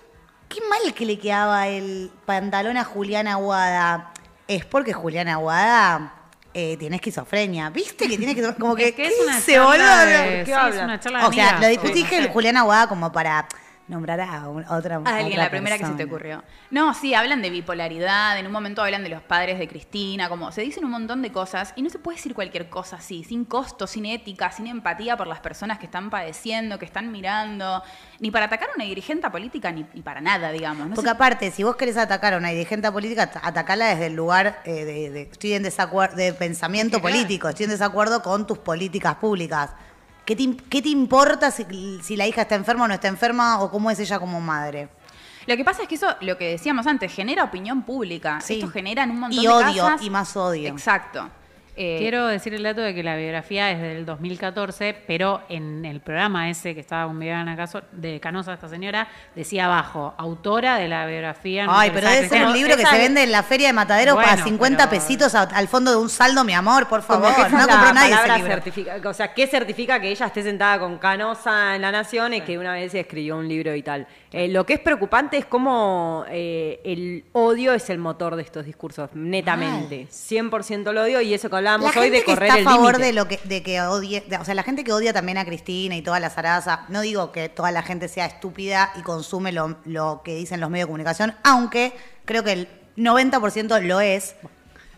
qué 0.50 0.61
mal 0.69 0.93
que 0.93 1.07
le 1.07 1.19
quedaba 1.19 1.69
el 1.69 2.11
pantalón 2.26 2.76
a 2.76 2.85
Juliana 2.85 3.33
Aguada. 3.33 4.12
Es 4.47 4.67
porque 4.67 4.93
Juliana 4.93 5.35
Aguada 5.35 6.22
eh, 6.54 6.76
tiene 6.78 6.97
esquizofrenia. 6.97 7.71
¿Viste 7.71 8.09
que 8.09 8.16
tiene 8.18 8.35
que 8.35 8.42
como 8.54 8.75
que, 8.76 8.88
Es 8.88 8.94
que 8.94 9.06
es 9.06 9.14
¿qué 9.16 9.23
una 9.25 9.37
dice, 9.37 9.52
charla 9.54 9.66
boludo? 9.66 10.06
de- 10.06 10.38
¿Qué 10.40 10.44
sí, 10.47 10.52
habla? 10.52 10.76
es 10.76 10.82
una 10.85 11.00
charla 11.00 11.18
de 11.21 11.25
O 11.26 11.32
sea, 11.32 11.49
amigas. 11.56 11.61
lo 11.85 11.90
dije 11.94 12.16
no 12.21 12.26
sé. 12.26 12.32
Juliana 12.32 12.61
Aguada 12.61 12.87
como 12.88 13.12
para 13.12 13.47
nombrar 13.89 14.21
a, 14.21 14.49
un- 14.49 14.65
a 14.65 14.77
otra 14.77 14.97
A 15.05 15.17
alguien, 15.17 15.39
la 15.39 15.51
primera 15.51 15.77
que 15.77 15.85
se 15.85 15.93
te 15.95 16.05
ocurrió. 16.05 16.43
No, 16.71 16.95
sí, 16.95 17.15
hablan 17.15 17.43
de 17.43 17.51
bipolaridad, 17.51 18.39
en 18.39 18.47
un 18.47 18.53
momento 18.53 18.83
hablan 18.83 19.03
de 19.03 19.09
los 19.09 19.23
padres 19.23 19.59
de 19.59 19.69
Cristina, 19.69 20.29
como 20.29 20.53
se 20.53 20.62
dicen 20.62 20.85
un 20.85 20.93
montón 20.93 21.21
de 21.21 21.33
cosas 21.33 21.73
y 21.77 21.83
no 21.83 21.91
se 21.91 21.99
puede 21.99 22.17
decir 22.17 22.33
cualquier 22.35 22.69
cosa 22.71 22.97
así, 22.97 23.25
sin 23.25 23.45
costo, 23.45 23.87
sin 23.87 24.07
ética, 24.07 24.51
sin 24.53 24.67
empatía 24.69 25.17
por 25.17 25.27
las 25.27 25.41
personas 25.41 25.79
que 25.79 25.87
están 25.87 26.11
padeciendo, 26.11 26.79
que 26.79 26.85
están 26.85 27.11
mirando, 27.12 27.83
ni 28.21 28.31
para 28.31 28.47
atacar 28.47 28.71
a 28.71 28.73
una 28.77 28.85
dirigente 28.85 29.29
política, 29.31 29.73
ni, 29.73 29.85
ni 29.95 30.01
para 30.03 30.21
nada, 30.21 30.51
digamos. 30.53 30.89
No 30.89 30.95
Porque 30.95 31.11
aparte, 31.11 31.51
si 31.51 31.62
vos 31.65 31.77
querés 31.77 31.97
atacar 31.97 32.35
a 32.35 32.37
una 32.39 32.49
dirigente 32.51 32.91
política, 32.93 33.25
at- 33.25 33.41
atacala 33.43 33.87
desde 33.87 34.07
el 34.07 34.15
lugar 34.15 34.62
eh, 34.65 34.85
de, 34.85 35.11
de- 35.11 35.23
estoy 35.31 35.55
en 35.55 35.65
desacuerdo 35.65 36.17
de 36.17 36.33
pensamiento 36.33 37.01
Claro. 37.01 37.15
político, 37.15 37.49
estoy 37.49 37.65
en 37.65 37.71
desacuerdo 37.71 38.23
con 38.23 38.47
tus 38.47 38.59
políticas 38.59 39.17
públicas. 39.17 39.71
¿Qué 40.25 40.37
te, 40.37 40.57
qué 40.71 40.81
te 40.83 40.88
importa 40.88 41.50
si, 41.50 41.64
si 42.02 42.17
la 42.17 42.26
hija 42.26 42.43
está 42.43 42.55
enferma 42.55 42.85
o 42.85 42.88
no 42.88 42.95
está 42.95 43.09
enferma 43.09 43.61
o 43.61 43.71
cómo 43.71 43.91
es 43.91 43.99
ella 43.99 44.19
como 44.19 44.41
madre? 44.41 44.88
Lo 45.47 45.57
que 45.57 45.64
pasa 45.64 45.83
es 45.83 45.88
que 45.88 45.97
eso, 45.97 46.07
lo 46.21 46.38
que 46.38 46.49
decíamos 46.50 46.87
antes, 46.87 47.12
genera 47.12 47.43
opinión 47.43 47.83
pública. 47.83 48.41
Sí. 48.41 48.55
Esto 48.55 48.69
genera 48.69 49.02
en 49.02 49.11
un 49.11 49.19
montón 49.21 49.38
Y 49.41 49.43
de 49.43 49.49
odio, 49.49 49.83
casas- 49.85 50.02
y 50.02 50.11
más 50.11 50.37
odio. 50.37 50.69
Exacto. 50.69 51.29
Eh, 51.75 51.97
Quiero 51.99 52.26
decir 52.26 52.52
el 52.52 52.62
dato 52.62 52.83
de 52.83 52.95
que 52.95 53.02
la 53.02 53.17
biografía 53.17 53.71
es 53.71 53.81
del 53.81 54.05
2014, 54.05 54.95
pero 55.07 55.41
en 55.49 55.85
el 55.87 56.00
programa 56.00 56.50
ese 56.50 56.75
que 56.75 56.81
estaba 56.81 57.07
con 57.07 57.19
Viviana 57.19 57.57
Caso- 57.57 57.83
de 57.93 58.21
Canosa, 58.21 58.52
esta 58.52 58.69
señora, 58.69 59.09
decía 59.35 59.64
abajo, 59.64 60.14
autora 60.19 60.76
de 60.76 60.88
la 60.88 61.07
biografía. 61.07 61.67
Ay, 61.71 61.91
pero 61.95 62.09
debe 62.11 62.29
ser 62.29 62.47
un 62.47 62.52
libro 62.52 62.76
que 62.76 62.85
se 62.85 62.99
vende 62.99 63.23
en 63.23 63.33
la 63.33 63.43
feria 63.43 63.69
de 63.69 63.73
Mataderos 63.73 64.14
Bueno, 64.17 64.29
para 64.31 64.45
50 64.45 64.88
pero- 64.91 65.00
pesitos 65.00 65.35
a- 65.35 65.43
al 65.45 65.67
fondo 65.67 65.91
de 65.91 65.97
un 65.97 66.11
saldo, 66.11 66.45
mi 66.45 66.52
amor, 66.52 66.88
por 66.88 67.00
favor. 67.02 67.31
No 67.50 67.59
la 67.59 67.67
compró 67.67 67.93
nadie 67.95 68.14
ese 68.14 68.29
libro. 68.37 68.52
certifica- 68.52 69.09
o 69.09 69.14
sea, 69.14 69.33
¿qué 69.33 69.47
certifica 69.47 69.99
que 69.99 70.11
ella 70.11 70.26
esté 70.26 70.43
sentada 70.43 70.79
con 70.79 70.99
Canosa 70.99 71.75
en 71.75 71.81
La 71.83 71.91
Nación 71.91 72.35
y 72.35 72.43
que 72.43 72.59
una 72.59 72.75
vez 72.75 72.95
escribió 72.95 73.38
un 73.38 73.49
libro 73.49 73.75
y 73.75 73.83
tal? 73.83 74.07
Eh, 74.31 74.49
lo 74.49 74.67
que 74.67 74.75
es 74.75 74.81
preocupante 74.81 75.38
es 75.38 75.47
cómo 75.47 76.25
eh, 76.29 76.81
el 76.85 77.25
odio 77.33 77.73
es 77.73 77.88
el 77.88 77.99
motor 77.99 78.37
de 78.37 78.43
estos 78.43 78.67
discursos, 78.67 79.09
netamente. 79.14 80.07
100% 80.11 80.91
el 80.91 80.99
odio 80.99 81.21
y 81.23 81.33
eso 81.33 81.49
que 81.49 81.62
hablábamos 81.62 81.95
La 81.95 82.00
hoy 82.00 82.11
de 82.11 82.19
que 82.21 82.25
correr 82.35 82.49
está 82.50 82.61
a 82.61 82.64
favor 82.64 82.99
de 82.99 83.12
lo 83.12 83.26
que 83.28 83.40
de 83.45 83.62
que 83.62 83.81
odie, 83.81 84.21
de- 84.28 84.37
o 84.37 84.45
sea, 84.45 84.54
la 84.54 84.62
gente 84.62 84.85
que 84.85 84.92
odia 84.92 85.12
también 85.12 85.38
a 85.38 85.45
Cristina 85.45 85.95
y 85.97 86.02
toda 86.02 86.21
la 86.21 86.31
zaraza, 86.31 86.81
no 86.88 87.00
digo 87.00 87.33
que 87.33 87.49
toda 87.49 87.71
la 87.71 87.83
gente 87.83 88.09
sea 88.09 88.26
estúpida 88.26 88.92
y 88.97 89.02
consume 89.02 89.52
lo, 89.52 89.76
lo 89.85 90.23
que 90.25 90.35
dicen 90.35 90.61
los 90.61 90.71
medios 90.71 90.87
de 90.87 90.90
comunicación, 90.90 91.35
aunque 91.45 91.92
creo 92.25 92.42
que 92.45 92.52
el 92.52 92.69
90% 92.97 93.81
lo 93.83 94.00
es. 94.00 94.35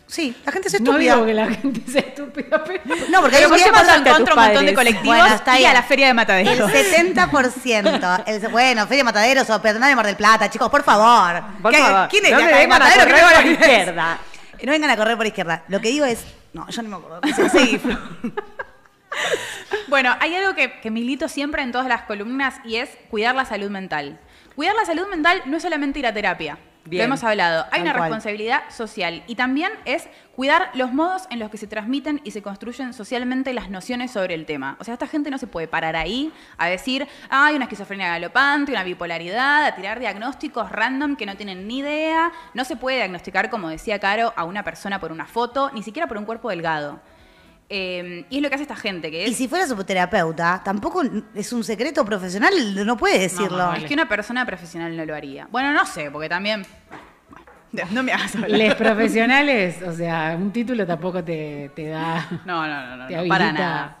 Sí, 0.07 0.35
la 0.45 0.51
gente 0.51 0.67
es 0.67 0.73
No 0.81 0.91
estúpida. 0.91 1.13
digo 1.15 1.25
que 1.25 1.33
la 1.33 1.47
gente 1.47 1.81
sea 1.91 2.01
estúpida, 2.01 2.63
pero... 2.63 2.83
No, 3.09 3.21
porque 3.21 3.37
hay 3.37 3.45
un 3.45 3.49
vas 3.51 3.61
en 3.97 4.03
contra 4.03 4.35
un 4.35 4.39
montón 4.39 4.65
de 4.67 4.73
colectivos 4.75 5.17
Bueno, 5.17 5.33
está 5.33 5.59
y 5.59 5.65
a 5.65 5.73
la 5.73 5.81
feria 5.81 6.05
de 6.05 6.13
Mataderos. 6.13 6.71
El 6.71 7.15
70%. 7.15 8.23
El, 8.27 8.47
bueno, 8.49 8.83
Feria 8.85 8.97
de 8.99 9.03
Mataderos 9.03 9.49
o 9.49 9.59
Pedernal 9.61 9.89
de 9.89 9.95
Mar 9.95 10.05
del 10.05 10.15
Plata, 10.15 10.47
chicos, 10.49 10.69
por 10.69 10.83
favor. 10.83 11.41
Por 11.59 11.71
¿Qué- 11.71 11.79
favor, 11.79 12.07
¿Quién 12.09 12.25
es 12.25 12.31
no 12.33 12.37
de 12.37 12.43
me 12.43 12.49
acá 12.49 12.57
de 12.59 12.63
vengan 12.67 12.81
a 12.81 12.85
Mataderos? 12.85 13.05
correr 13.05 13.15
¿Qué 13.15 13.35
por 13.35 13.45
la 13.45 13.51
izquierda. 13.51 14.19
No 14.63 14.71
vengan 14.71 14.89
a 14.91 14.97
correr 14.97 15.17
por 15.17 15.25
izquierda. 15.25 15.63
Lo 15.69 15.81
que 15.81 15.87
digo 15.89 16.05
es. 16.05 16.19
No, 16.55 16.65
yo 16.69 16.81
no 16.83 16.89
me 16.89 16.95
acuerdo. 16.95 17.49
Sí. 17.51 17.79
Bueno, 19.87 20.13
hay 20.19 20.35
algo 20.35 20.55
que, 20.55 20.81
que 20.81 20.91
milito 20.91 21.29
siempre 21.29 21.61
en 21.61 21.71
todas 21.71 21.87
las 21.87 22.01
columnas 22.01 22.55
y 22.65 22.75
es 22.75 22.89
cuidar 23.09 23.33
la 23.33 23.45
salud 23.45 23.69
mental. 23.69 24.19
Cuidar 24.55 24.75
la 24.75 24.83
salud 24.83 25.07
mental 25.07 25.41
no 25.45 25.55
es 25.55 25.63
solamente 25.63 25.99
ir 25.99 26.07
a 26.07 26.13
terapia. 26.13 26.57
Bien. 26.85 26.99
Lo 26.99 27.05
hemos 27.05 27.23
hablado. 27.23 27.65
Hay 27.71 27.81
una 27.81 27.93
cual. 27.93 28.03
responsabilidad 28.03 28.61
social 28.69 29.23
y 29.25 29.35
también 29.35 29.71
es 29.85 30.07
cuidar 30.35 30.69
los 30.75 30.93
modos 30.93 31.23
en 31.31 31.39
los 31.39 31.49
que 31.49 31.57
se 31.57 31.65
transmiten 31.65 32.21
y 32.23 32.31
se 32.31 32.43
construyen 32.43 32.93
socialmente 32.93 33.53
las 33.53 33.71
nociones 33.71 34.11
sobre 34.11 34.35
el 34.35 34.45
tema. 34.45 34.77
O 34.79 34.83
sea, 34.83 34.93
esta 34.93 35.07
gente 35.07 35.31
no 35.31 35.39
se 35.39 35.47
puede 35.47 35.67
parar 35.67 35.95
ahí 35.95 36.31
a 36.57 36.67
decir, 36.67 37.07
hay 37.29 37.55
una 37.55 37.65
esquizofrenia 37.65 38.09
galopante, 38.09 38.71
una 38.71 38.83
bipolaridad, 38.83 39.65
a 39.65 39.75
tirar 39.75 39.99
diagnósticos 39.99 40.71
random 40.71 41.15
que 41.15 41.25
no 41.25 41.35
tienen 41.35 41.67
ni 41.67 41.79
idea. 41.79 42.31
No 42.53 42.63
se 42.65 42.75
puede 42.75 42.97
diagnosticar, 42.97 43.49
como 43.49 43.69
decía 43.69 43.99
Caro, 43.99 44.33
a 44.35 44.43
una 44.43 44.63
persona 44.63 44.99
por 44.99 45.11
una 45.11 45.25
foto, 45.25 45.71
ni 45.73 45.81
siquiera 45.81 46.07
por 46.07 46.17
un 46.17 46.25
cuerpo 46.25 46.49
delgado. 46.49 46.99
Eh, 47.67 48.25
y 48.29 48.37
es 48.37 48.41
lo 48.43 48.49
que 48.49 48.55
hace 48.55 48.61
esta 48.63 48.75
gente, 48.75 49.09
que 49.09 49.23
es... 49.23 49.31
Y 49.31 49.33
si 49.33 49.47
fuera 49.47 49.65
su 49.65 49.75
terapeuta, 49.83 50.61
tampoco 50.63 51.01
es 51.33 51.51
un 51.51 51.63
secreto 51.63 52.05
profesional, 52.05 52.53
no 52.85 52.95
puede 52.95 53.19
decirlo. 53.19 53.57
No, 53.57 53.73
Es 53.73 53.85
que 53.85 53.93
una 53.93 54.07
persona 54.07 54.45
profesional 54.45 54.95
no 54.95 55.05
lo 55.05 55.15
haría. 55.15 55.47
Bueno, 55.51 55.73
no 55.73 55.85
sé, 55.85 56.11
porque 56.11 56.29
también. 56.29 56.65
bueno, 57.71 57.89
No 57.91 58.03
me 58.03 58.13
hagas 58.13 58.35
hablar. 58.35 58.51
Les 58.51 58.75
profesionales, 58.75 59.81
o 59.81 59.93
sea, 59.93 60.35
un 60.39 60.51
título 60.51 60.85
tampoco 60.85 61.23
te, 61.23 61.71
te 61.75 61.87
da... 61.87 62.27
No, 62.45 62.67
no, 62.67 62.85
no, 62.87 62.97
no, 62.97 63.07
Te 63.07 63.15
no, 63.17 63.27
para 63.27 63.51
nada. 63.51 63.97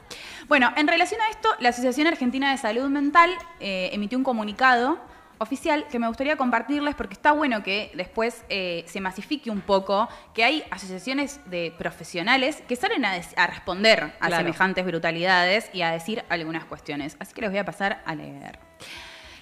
Bueno, 0.47 0.71
en 0.77 0.87
relación 0.87 1.19
a 1.21 1.29
esto, 1.31 1.49
la 1.59 1.69
Asociación 1.69 2.05
Argentina 2.05 2.51
de 2.51 2.57
Salud 2.57 2.87
Mental 2.89 3.31
eh, 3.59 3.89
emitió 3.93 4.15
un 4.15 4.23
comunicado 4.23 4.99
oficial 5.39 5.87
que 5.89 5.99
me 5.99 6.07
gustaría 6.07 6.35
compartirles 6.37 6.95
porque 6.95 7.13
está 7.13 7.31
bueno 7.31 7.63
que 7.63 7.91
después 7.95 8.43
eh, 8.49 8.83
se 8.87 9.01
masifique 9.01 9.49
un 9.49 9.61
poco 9.61 10.07
que 10.33 10.43
hay 10.43 10.63
asociaciones 10.71 11.39
de 11.45 11.73
profesionales 11.77 12.63
que 12.67 12.75
salen 12.75 13.05
a, 13.05 13.13
responder 13.47 14.13
a 14.19 14.27
Claro. 14.27 14.37
semejantes 14.43 14.85
brutalidades 14.85 15.69
y 15.73 15.81
a 15.81 15.91
decir 15.91 16.23
algunas 16.29 16.65
cuestiones. 16.65 17.17
Así 17.19 17.33
que 17.33 17.41
les 17.41 17.49
voy 17.49 17.59
a 17.59 17.65
pasar 17.65 18.01
a 18.05 18.15
leer. 18.15 18.59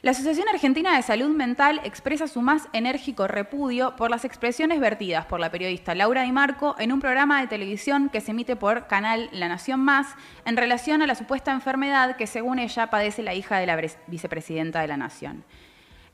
La 0.02 0.12
Asociación 0.12 0.50
Argentina 0.50 0.98
de 0.98 1.02
Salud 1.02 1.30
Mental 1.30 1.80
expresa 1.86 2.28
su 2.28 2.42
más 2.42 2.68
enérgico 2.74 3.26
repudio 3.26 3.96
por 3.96 4.10
las 4.12 4.26
expresiones 4.26 4.82
vertidas 4.82 5.26
por 5.28 5.40
la 5.40 5.50
periodista 5.50 5.96
Laura 5.96 6.24
Di 6.24 6.32
Marco 6.34 6.76
en 6.78 6.92
un 6.92 7.00
programa 7.00 7.40
de 7.40 7.48
televisión 7.48 8.10
que 8.10 8.20
se 8.20 8.32
emite 8.32 8.58
por 8.58 8.88
canal 8.88 9.30
La 9.32 9.48
Nación 9.48 9.80
Más 9.80 10.08
en 10.44 10.58
relación 10.58 11.02
a 11.02 11.08
la 11.08 11.16
supuesta 11.16 11.54
enfermedad 11.54 12.18
que 12.18 12.28
según 12.28 12.60
ella 12.60 12.88
padece 12.90 13.24
la 13.24 13.34
hija 13.34 13.58
de 13.60 13.66
la 13.66 13.78
pres- 13.78 13.98
vicepresidenta 14.08 14.82
de 14.82 14.88
la 14.90 14.98
Nación. 14.98 15.46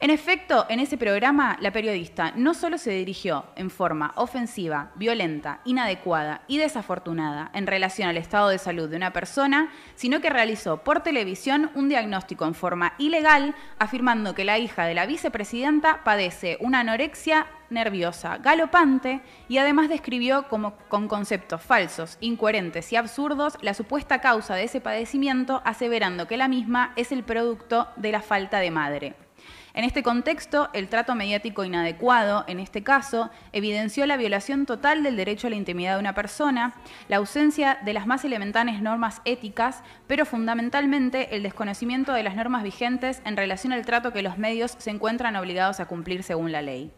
En 0.02 0.12
efecto, 0.12 0.66
en 0.70 0.80
ese 0.80 0.98
programa, 0.98 1.58
la 1.60 1.74
periodista 1.74 2.32
no 2.38 2.54
solo 2.54 2.78
se 2.78 2.92
dirigió 2.92 3.48
en 3.58 3.70
forma 3.70 4.14
ofensiva, 4.16 4.94
violenta, 4.96 5.60
inadecuada 5.66 6.42
y 6.48 6.58
desafortunada 6.58 7.52
en 7.54 7.68
relación 7.68 8.08
al 8.08 8.16
estado 8.16 8.48
de 8.48 8.60
salud 8.60 8.88
de 8.90 8.96
una 8.96 9.12
persona, 9.12 9.74
sino 9.96 10.22
que 10.22 10.30
realizó 10.30 10.86
por 10.86 11.04
televisión 11.04 11.70
un 11.76 11.90
diagnóstico 11.90 12.46
en 12.46 12.54
forma 12.54 12.94
ilegal, 12.98 13.56
afirmando 13.78 14.34
que 14.34 14.46
la 14.46 14.58
hija 14.58 14.86
de 14.86 14.94
la 14.94 15.06
vicepresidenta 15.06 16.02
padece 16.06 16.58
una 16.62 16.80
anorexia 16.80 17.48
nerviosa 17.70 18.38
galopante 18.38 19.20
y 19.50 19.58
además 19.58 19.90
describió 19.90 20.48
como 20.48 20.78
con 20.88 21.10
conceptos 21.10 21.62
falsos, 21.62 22.18
incoherentes 22.22 22.94
y 22.94 22.96
absurdos 22.96 23.58
la 23.60 23.74
supuesta 23.74 24.22
causa 24.22 24.56
de 24.56 24.64
ese 24.64 24.80
padecimiento, 24.80 25.62
aseverando 25.66 26.26
que 26.26 26.38
la 26.38 26.48
misma 26.48 26.94
es 26.96 27.12
el 27.12 27.24
producto 27.24 27.90
de 27.98 28.14
la 28.14 28.22
falta 28.22 28.60
de 28.60 28.72
madre. 28.72 29.29
En 29.74 29.84
este 29.84 30.02
contexto, 30.04 30.70
el 30.74 30.88
trato 30.88 31.14
mediático 31.16 31.64
inadecuado, 31.64 32.44
en 32.48 32.60
este 32.60 32.84
caso, 32.84 33.30
evidenció 33.52 34.06
la 34.06 34.18
violación 34.18 34.66
total 34.66 35.04
del 35.04 35.16
derecho 35.16 35.48
a 35.48 35.50
la 35.52 35.56
intimidad 35.56 35.94
de 35.94 36.00
una 36.00 36.16
persona, 36.16 36.74
la 37.08 37.18
ausencia 37.18 37.78
de 37.86 37.94
las 37.94 38.08
más 38.08 38.26
elementales 38.26 38.82
normas 38.82 39.22
éticas, 39.26 39.84
pero 40.08 40.26
fundamentalmente 40.26 41.36
el 41.36 41.44
desconocimiento 41.44 42.14
de 42.14 42.24
las 42.24 42.36
normas 42.36 42.64
vigentes 42.64 43.22
en 43.26 43.38
relación 43.38 43.74
al 43.74 43.86
trato 43.86 44.12
que 44.12 44.24
los 44.24 44.38
medios 44.38 44.76
se 44.80 44.90
encuentran 44.90 45.36
obligados 45.36 45.80
a 45.80 45.86
cumplir 45.86 46.24
según 46.24 46.52
la 46.52 46.62
ley. 46.62 46.92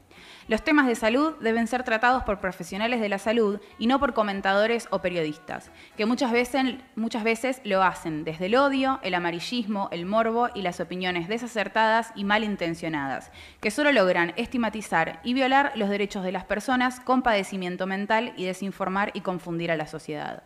Los 0.48 0.64
temas 0.64 0.88
de 0.88 0.96
salud 0.96 1.34
deben 1.40 1.68
ser 1.68 1.84
tratados 1.84 2.24
por 2.24 2.40
profesionales 2.40 3.02
de 3.02 3.10
la 3.10 3.20
salud 3.20 3.60
y 3.78 3.88
no 3.88 4.00
por 4.00 4.14
comentadores 4.14 4.88
o 4.92 5.00
periodistas, 5.00 5.72
que 5.98 6.06
muchas 6.06 6.32
veces, 6.32 7.62
lo 7.64 7.84
hacen 7.84 8.24
desde 8.24 8.48
el 8.48 8.56
odio, 8.56 9.00
el 9.04 9.14
amarillismo, 9.14 9.90
el 9.92 10.06
morbo 10.06 10.50
y 10.54 10.62
las 10.62 10.80
opiniones 10.80 11.28
desacertadas 11.28 12.12
y 12.16 12.24
malintencionadas, 12.24 13.32
que 13.60 13.72
solo 13.72 13.92
logran 13.92 14.34
estigmatizar 14.36 15.20
y 15.24 15.34
violar 15.34 15.72
los 15.76 15.90
derechos 15.90 16.24
de 16.24 16.32
las 16.32 16.46
personas 16.46 17.00
con 17.00 17.22
padecimiento 17.22 17.88
mental 17.88 18.34
y 18.38 18.46
desinformar 18.46 19.12
y 19.14 19.22
confundir 19.22 19.72
a 19.72 19.78
la 19.78 19.88
sociedad. 19.88 20.44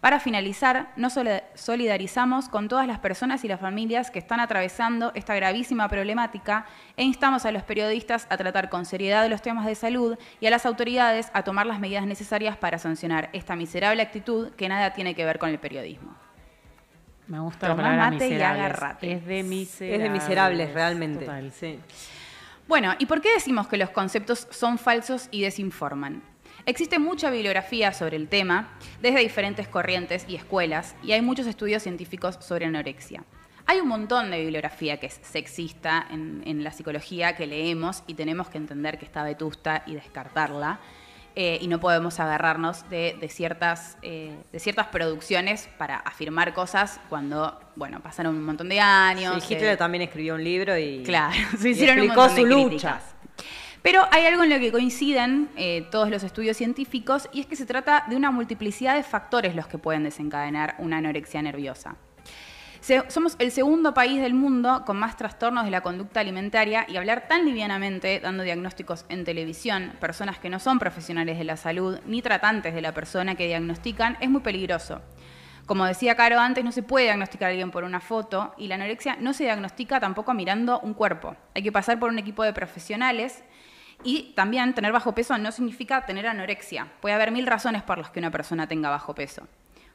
Para 0.00 0.20
finalizar, 0.20 0.92
nos 0.96 1.14
soli- 1.14 1.40
solidarizamos 1.54 2.48
con 2.48 2.68
todas 2.68 2.86
las 2.86 2.98
personas 2.98 3.44
y 3.44 3.48
las 3.48 3.60
familias 3.60 4.10
que 4.10 4.18
están 4.18 4.40
atravesando 4.40 5.10
esta 5.14 5.34
gravísima 5.34 5.88
problemática 5.88 6.66
e 6.96 7.02
instamos 7.02 7.44
a 7.46 7.50
los 7.52 7.62
periodistas 7.62 8.26
a 8.30 8.36
tratar 8.36 8.68
con 8.68 8.84
seriedad 8.84 9.28
los 9.28 9.42
temas 9.42 9.66
de 9.66 9.74
salud 9.74 10.18
y 10.40 10.46
a 10.46 10.50
las 10.50 10.66
autoridades 10.66 11.30
a 11.32 11.42
tomar 11.42 11.66
las 11.66 11.80
medidas 11.80 12.06
necesarias 12.06 12.56
para 12.56 12.78
sancionar 12.78 13.30
esta 13.32 13.56
miserable 13.56 14.02
actitud 14.02 14.50
que 14.52 14.68
nada 14.68 14.92
tiene 14.92 15.14
que 15.14 15.24
ver 15.24 15.38
con 15.38 15.48
el 15.50 15.58
periodismo. 15.58 16.14
Me 17.26 17.40
gusta 17.40 17.66
Tomá 17.66 17.82
la 17.82 17.88
palabra 17.88 18.10
mate 18.12 18.28
y 18.28 18.40
agárrate. 18.40 19.12
Es 19.12 19.26
de 19.26 19.42
miserables. 19.42 19.96
Es 19.96 20.02
de 20.02 20.10
miserables, 20.10 20.74
realmente. 20.74 21.24
Total. 21.24 21.50
Sí. 21.52 21.80
Bueno, 22.68 22.94
¿y 22.98 23.06
por 23.06 23.20
qué 23.20 23.32
decimos 23.32 23.66
que 23.66 23.76
los 23.76 23.90
conceptos 23.90 24.46
son 24.50 24.78
falsos 24.78 25.28
y 25.32 25.42
desinforman? 25.42 26.22
Existe 26.66 26.98
mucha 26.98 27.30
bibliografía 27.30 27.92
sobre 27.92 28.16
el 28.16 28.28
tema, 28.28 28.68
desde 29.00 29.20
diferentes 29.20 29.68
corrientes 29.68 30.24
y 30.28 30.34
escuelas, 30.34 30.96
y 31.02 31.12
hay 31.12 31.22
muchos 31.22 31.46
estudios 31.46 31.82
científicos 31.84 32.38
sobre 32.40 32.66
anorexia. 32.66 33.22
Hay 33.66 33.78
un 33.80 33.88
montón 33.88 34.30
de 34.32 34.40
bibliografía 34.40 34.98
que 34.98 35.06
es 35.06 35.20
sexista 35.22 36.06
en, 36.10 36.42
en 36.44 36.64
la 36.64 36.72
psicología 36.72 37.36
que 37.36 37.46
leemos 37.46 38.02
y 38.08 38.14
tenemos 38.14 38.48
que 38.48 38.58
entender 38.58 38.98
que 38.98 39.04
está 39.04 39.22
vetusta 39.22 39.82
y 39.86 39.94
descartarla. 39.94 40.80
eh, 41.38 41.58
y 41.60 41.68
no 41.68 41.78
podemos 41.80 42.18
agarrarnos 42.18 42.88
de, 42.88 43.14
de 43.20 43.28
ciertas, 43.28 43.98
eh, 44.00 44.34
de 44.52 44.58
ciertas 44.58 44.86
producciones 44.86 45.68
para 45.76 45.96
afirmar 45.98 46.54
cosas 46.54 46.98
cuando, 47.10 47.60
bueno, 47.76 48.00
pasaron 48.00 48.34
un 48.36 48.42
montón 48.42 48.70
de 48.70 48.80
años. 48.80 49.44
Sí, 49.44 49.52
eh, 49.52 49.56
Hitler 49.58 49.76
también 49.76 50.00
escribió 50.02 50.34
un 50.34 50.42
libro 50.42 50.78
y, 50.78 51.02
Claro, 51.04 51.34
se 51.58 51.68
y 51.68 51.72
hicieron 51.72 52.00
un 52.00 52.06
montón 52.06 52.34
de 52.34 52.40
su 52.40 52.46
lucha. 52.46 52.68
críticas. 52.68 53.02
Pero 53.86 54.04
hay 54.10 54.26
algo 54.26 54.42
en 54.42 54.50
lo 54.50 54.58
que 54.58 54.72
coinciden 54.72 55.48
eh, 55.54 55.86
todos 55.92 56.10
los 56.10 56.24
estudios 56.24 56.56
científicos 56.56 57.28
y 57.32 57.38
es 57.38 57.46
que 57.46 57.54
se 57.54 57.66
trata 57.66 58.04
de 58.08 58.16
una 58.16 58.32
multiplicidad 58.32 58.96
de 58.96 59.04
factores 59.04 59.54
los 59.54 59.68
que 59.68 59.78
pueden 59.78 60.02
desencadenar 60.02 60.74
una 60.78 60.96
anorexia 60.96 61.40
nerviosa. 61.40 61.94
Somos 63.06 63.36
el 63.38 63.52
segundo 63.52 63.94
país 63.94 64.20
del 64.20 64.34
mundo 64.34 64.82
con 64.84 64.96
más 64.96 65.16
trastornos 65.16 65.66
de 65.66 65.70
la 65.70 65.82
conducta 65.82 66.18
alimentaria 66.18 66.84
y 66.88 66.96
hablar 66.96 67.28
tan 67.28 67.44
livianamente, 67.44 68.18
dando 68.18 68.42
diagnósticos 68.42 69.06
en 69.08 69.22
televisión, 69.22 69.92
personas 70.00 70.40
que 70.40 70.50
no 70.50 70.58
son 70.58 70.80
profesionales 70.80 71.38
de 71.38 71.44
la 71.44 71.56
salud 71.56 72.00
ni 72.06 72.22
tratantes 72.22 72.74
de 72.74 72.82
la 72.82 72.92
persona 72.92 73.36
que 73.36 73.46
diagnostican, 73.46 74.16
es 74.20 74.28
muy 74.28 74.40
peligroso. 74.40 75.00
Como 75.64 75.84
decía 75.84 76.16
Caro 76.16 76.40
antes, 76.40 76.64
no 76.64 76.72
se 76.72 76.82
puede 76.82 77.04
diagnosticar 77.04 77.46
a 77.46 77.50
alguien 77.50 77.70
por 77.70 77.84
una 77.84 78.00
foto 78.00 78.52
y 78.58 78.66
la 78.66 78.74
anorexia 78.74 79.16
no 79.20 79.32
se 79.32 79.44
diagnostica 79.44 80.00
tampoco 80.00 80.34
mirando 80.34 80.80
un 80.80 80.92
cuerpo. 80.92 81.36
Hay 81.54 81.62
que 81.62 81.70
pasar 81.70 82.00
por 82.00 82.10
un 82.10 82.18
equipo 82.18 82.42
de 82.42 82.52
profesionales 82.52 83.44
Y 84.04 84.32
también 84.36 84.74
tener 84.74 84.92
bajo 84.92 85.14
peso 85.14 85.36
no 85.38 85.50
significa 85.52 86.04
tener 86.06 86.26
anorexia. 86.26 86.86
Puede 87.00 87.14
haber 87.14 87.32
mil 87.32 87.46
razones 87.46 87.82
por 87.82 87.98
las 87.98 88.10
que 88.10 88.18
una 88.20 88.30
persona 88.30 88.66
tenga 88.68 88.90
bajo 88.90 89.14
peso. 89.14 89.48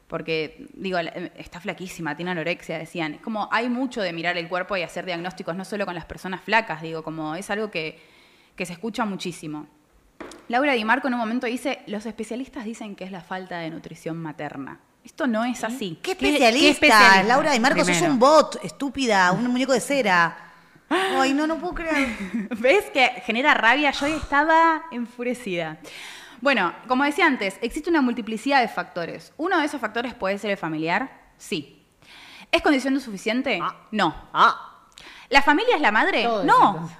Porque, 0.06 0.66
digo, 0.74 0.98
eh, 0.98 1.32
está 1.36 1.60
flaquísima, 1.60 2.14
tiene 2.14 2.32
anorexia, 2.32 2.76
decían. 2.78 3.14
Es 3.14 3.20
como 3.22 3.48
hay 3.50 3.70
mucho 3.70 4.02
de 4.02 4.12
mirar 4.12 4.36
el 4.36 4.48
cuerpo 4.48 4.76
y 4.76 4.82
hacer 4.82 5.06
diagnósticos, 5.06 5.56
no 5.56 5.64
solo 5.64 5.86
con 5.86 5.94
las 5.94 6.04
personas 6.04 6.42
flacas, 6.42 6.82
digo, 6.82 7.02
como 7.02 7.34
es 7.34 7.48
algo 7.48 7.70
que, 7.70 7.98
que 8.54 8.66
se 8.66 8.74
escucha 8.74 9.06
muchísimo. 9.06 9.66
Laura 10.48 10.74
Di 10.74 10.84
Marco 10.84 11.08
en 11.08 11.14
un 11.14 11.20
momento 11.20 11.46
dice, 11.46 11.80
los 11.86 12.04
especialistas 12.04 12.64
dicen 12.64 12.94
que 12.94 13.04
es 13.04 13.10
la 13.12 13.22
falta 13.22 13.58
de 13.60 13.70
nutrición 13.70 14.18
materna. 14.18 14.80
Esto 15.02 15.26
no 15.26 15.44
es 15.44 15.64
así. 15.64 15.98
¿Qué 16.02 16.14
¿Qué- 16.14 16.26
especialista? 16.26 16.60
qué 16.60 16.70
especialista? 16.70 17.22
Laura 17.22 17.52
Di 17.52 17.60
Marco, 17.60 17.82
sos 17.84 18.02
un 18.02 18.18
bot, 18.18 18.58
estúpida, 18.62 19.32
un 19.32 19.46
muñeco 19.46 19.72
de 19.72 19.80
cera. 19.80 20.51
Ay, 20.92 21.34
no, 21.34 21.46
no 21.46 21.58
puedo 21.58 21.74
creer. 21.74 22.08
¿Ves 22.58 22.90
que 22.90 23.08
genera 23.24 23.54
rabia? 23.54 23.90
Yo 23.92 24.06
estaba 24.06 24.84
enfurecida. 24.90 25.78
Bueno, 26.40 26.74
como 26.88 27.04
decía 27.04 27.26
antes, 27.26 27.56
existe 27.62 27.88
una 27.88 28.02
multiplicidad 28.02 28.60
de 28.60 28.68
factores. 28.68 29.32
Uno 29.36 29.58
de 29.58 29.66
esos 29.66 29.80
factores 29.80 30.14
puede 30.14 30.38
ser 30.38 30.50
el 30.50 30.56
familiar, 30.56 31.10
sí. 31.36 31.86
¿Es 32.50 32.62
condición 32.62 33.00
suficiente? 33.00 33.60
No. 33.90 34.14
Ah, 34.32 34.72
¿La 35.28 35.40
familia 35.40 35.76
es 35.76 35.80
la 35.80 35.92
madre? 35.92 36.24
Todo 36.24 36.44
no. 36.44 36.90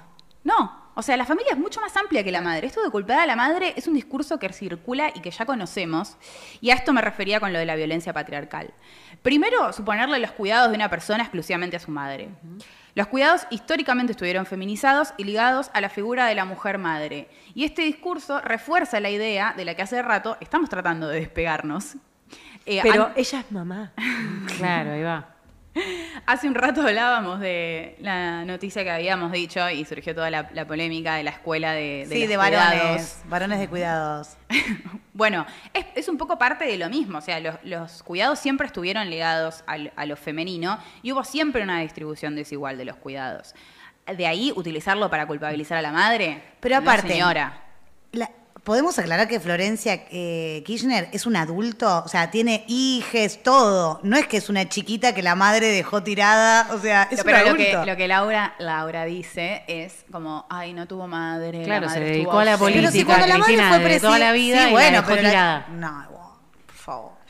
No. 0.43 0.82
O 0.95 1.01
sea, 1.01 1.17
la 1.17 1.25
familia 1.25 1.53
es 1.53 1.57
mucho 1.57 1.81
más 1.81 1.95
amplia 1.97 2.23
que 2.23 2.31
la 2.31 2.41
madre. 2.41 2.67
Esto 2.67 2.83
de 2.83 2.89
culpar 2.89 3.19
a 3.19 3.25
la 3.25 3.35
madre 3.35 3.73
es 3.75 3.87
un 3.87 3.93
discurso 3.93 4.37
que 4.39 4.51
circula 4.53 5.11
y 5.13 5.21
que 5.21 5.31
ya 5.31 5.45
conocemos. 5.45 6.17
Y 6.61 6.69
a 6.69 6.75
esto 6.75 6.93
me 6.93 7.01
refería 7.01 7.39
con 7.39 7.51
lo 7.51 7.59
de 7.59 7.65
la 7.65 7.75
violencia 7.75 8.13
patriarcal. 8.13 8.73
Primero, 9.21 9.73
suponerle 9.73 10.19
los 10.19 10.31
cuidados 10.31 10.69
de 10.69 10.75
una 10.75 10.89
persona 10.89 11.23
exclusivamente 11.23 11.77
a 11.77 11.79
su 11.79 11.91
madre. 11.91 12.29
Los 12.95 13.07
cuidados 13.07 13.47
históricamente 13.49 14.11
estuvieron 14.11 14.45
feminizados 14.45 15.13
y 15.17 15.23
ligados 15.23 15.71
a 15.73 15.81
la 15.81 15.89
figura 15.89 16.27
de 16.27 16.35
la 16.35 16.45
mujer 16.45 16.77
madre. 16.77 17.27
Y 17.55 17.63
este 17.63 17.81
discurso 17.81 18.39
refuerza 18.41 18.99
la 18.99 19.09
idea 19.09 19.53
de 19.57 19.65
la 19.65 19.75
que 19.75 19.81
hace 19.81 20.01
rato 20.01 20.37
estamos 20.39 20.69
tratando 20.69 21.07
de 21.07 21.19
despegarnos. 21.19 21.95
Eh, 22.65 22.79
pero 22.83 23.11
ella 23.15 23.39
es 23.39 23.51
mamá. 23.51 23.93
Claro, 24.57 24.91
ahí 24.91 25.01
va. 25.03 25.32
Hace 26.25 26.47
un 26.47 26.55
rato 26.55 26.81
hablábamos 26.81 27.39
de 27.39 27.95
la 27.99 28.45
noticia 28.45 28.83
que 28.83 28.91
habíamos 28.91 29.31
dicho 29.31 29.67
y 29.69 29.83
surgió 29.85 30.13
toda 30.13 30.29
la, 30.29 30.49
la 30.53 30.65
polémica 30.67 31.15
de 31.15 31.23
la 31.23 31.31
escuela 31.31 31.73
de, 31.73 32.05
de 32.07 32.15
sí, 32.15 32.27
de 32.27 32.35
cuidados. 32.37 32.73
varones. 32.79 33.21
Varones 33.25 33.59
de 33.59 33.67
cuidados. 33.67 34.37
Bueno, 35.15 35.45
es, 35.75 35.85
es 35.93 36.09
un 36.09 36.17
poco 36.17 36.39
parte 36.39 36.65
de 36.65 36.75
lo 36.75 36.89
mismo. 36.89 37.19
O 37.19 37.21
sea, 37.21 37.39
los, 37.39 37.55
los 37.63 38.01
cuidados 38.01 38.39
siempre 38.39 38.65
estuvieron 38.65 39.11
ligados 39.11 39.63
al- 39.67 39.93
a 39.95 40.07
lo 40.07 40.15
femenino 40.15 40.79
y 41.03 41.11
hubo 41.11 41.23
siempre 41.23 41.61
una 41.61 41.81
distribución 41.81 42.35
desigual 42.35 42.79
de 42.79 42.85
los 42.85 42.95
cuidados. 42.95 43.53
De 44.07 44.25
ahí 44.25 44.51
utilizarlo 44.55 45.11
para 45.11 45.27
culpabilizar 45.27 45.77
a 45.77 45.83
la 45.83 45.91
madre. 45.91 46.41
Pero 46.59 46.77
no, 46.77 46.81
aparte, 46.81 47.09
señora. 47.09 47.61
La- 48.11 48.31
¿Podemos 48.63 48.97
aclarar 48.97 49.27
que 49.27 49.41
Florencia 49.41 50.05
eh, 50.09 50.63
Kirchner 50.65 51.09
es 51.11 51.25
un 51.25 51.35
adulto? 51.35 52.01
O 52.05 52.07
sea, 52.07 52.31
tiene 52.31 52.63
hijes, 52.67 53.43
todo. 53.43 53.99
No 54.03 54.15
es 54.15 54.25
que 54.25 54.37
es 54.37 54.47
una 54.47 54.69
chiquita 54.69 55.13
que 55.13 55.21
la 55.21 55.35
madre 55.35 55.67
dejó 55.67 56.01
tirada. 56.01 56.69
O 56.73 56.79
sea, 56.79 57.09
es 57.11 57.21
Pero 57.23 57.37
un 57.39 57.43
adulto. 57.47 57.81
que, 57.81 57.85
lo 57.85 57.97
que 57.97 58.07
Laura, 58.07 58.55
Laura 58.59 59.03
dice 59.03 59.63
es 59.67 60.05
como, 60.11 60.45
ay, 60.49 60.71
no 60.71 60.87
tuvo 60.87 61.07
madre. 61.07 61.59
la 61.59 61.65
Claro, 61.65 61.89
se 61.89 61.95
madre 61.95 62.05
dedicó 62.11 62.21
estuvo 62.21 62.39
a 62.39 62.45
la 62.45 62.53
ausente". 62.53 62.79
Pero 62.79 62.91
si 62.91 63.03
política 63.03 63.17
cuando 63.17 63.27
la 63.27 63.37
madre 63.37 63.55
fue 63.57 63.79
presidenta... 63.79 64.07
toda 64.07 64.19
la 64.19 64.31
vida 64.31 64.69
y 64.69 64.73
la 64.73 64.91
dejó 64.91 65.15
tirada. 65.17 65.67
No, 65.71 66.05
por 66.65 66.75
favor. 66.75 67.22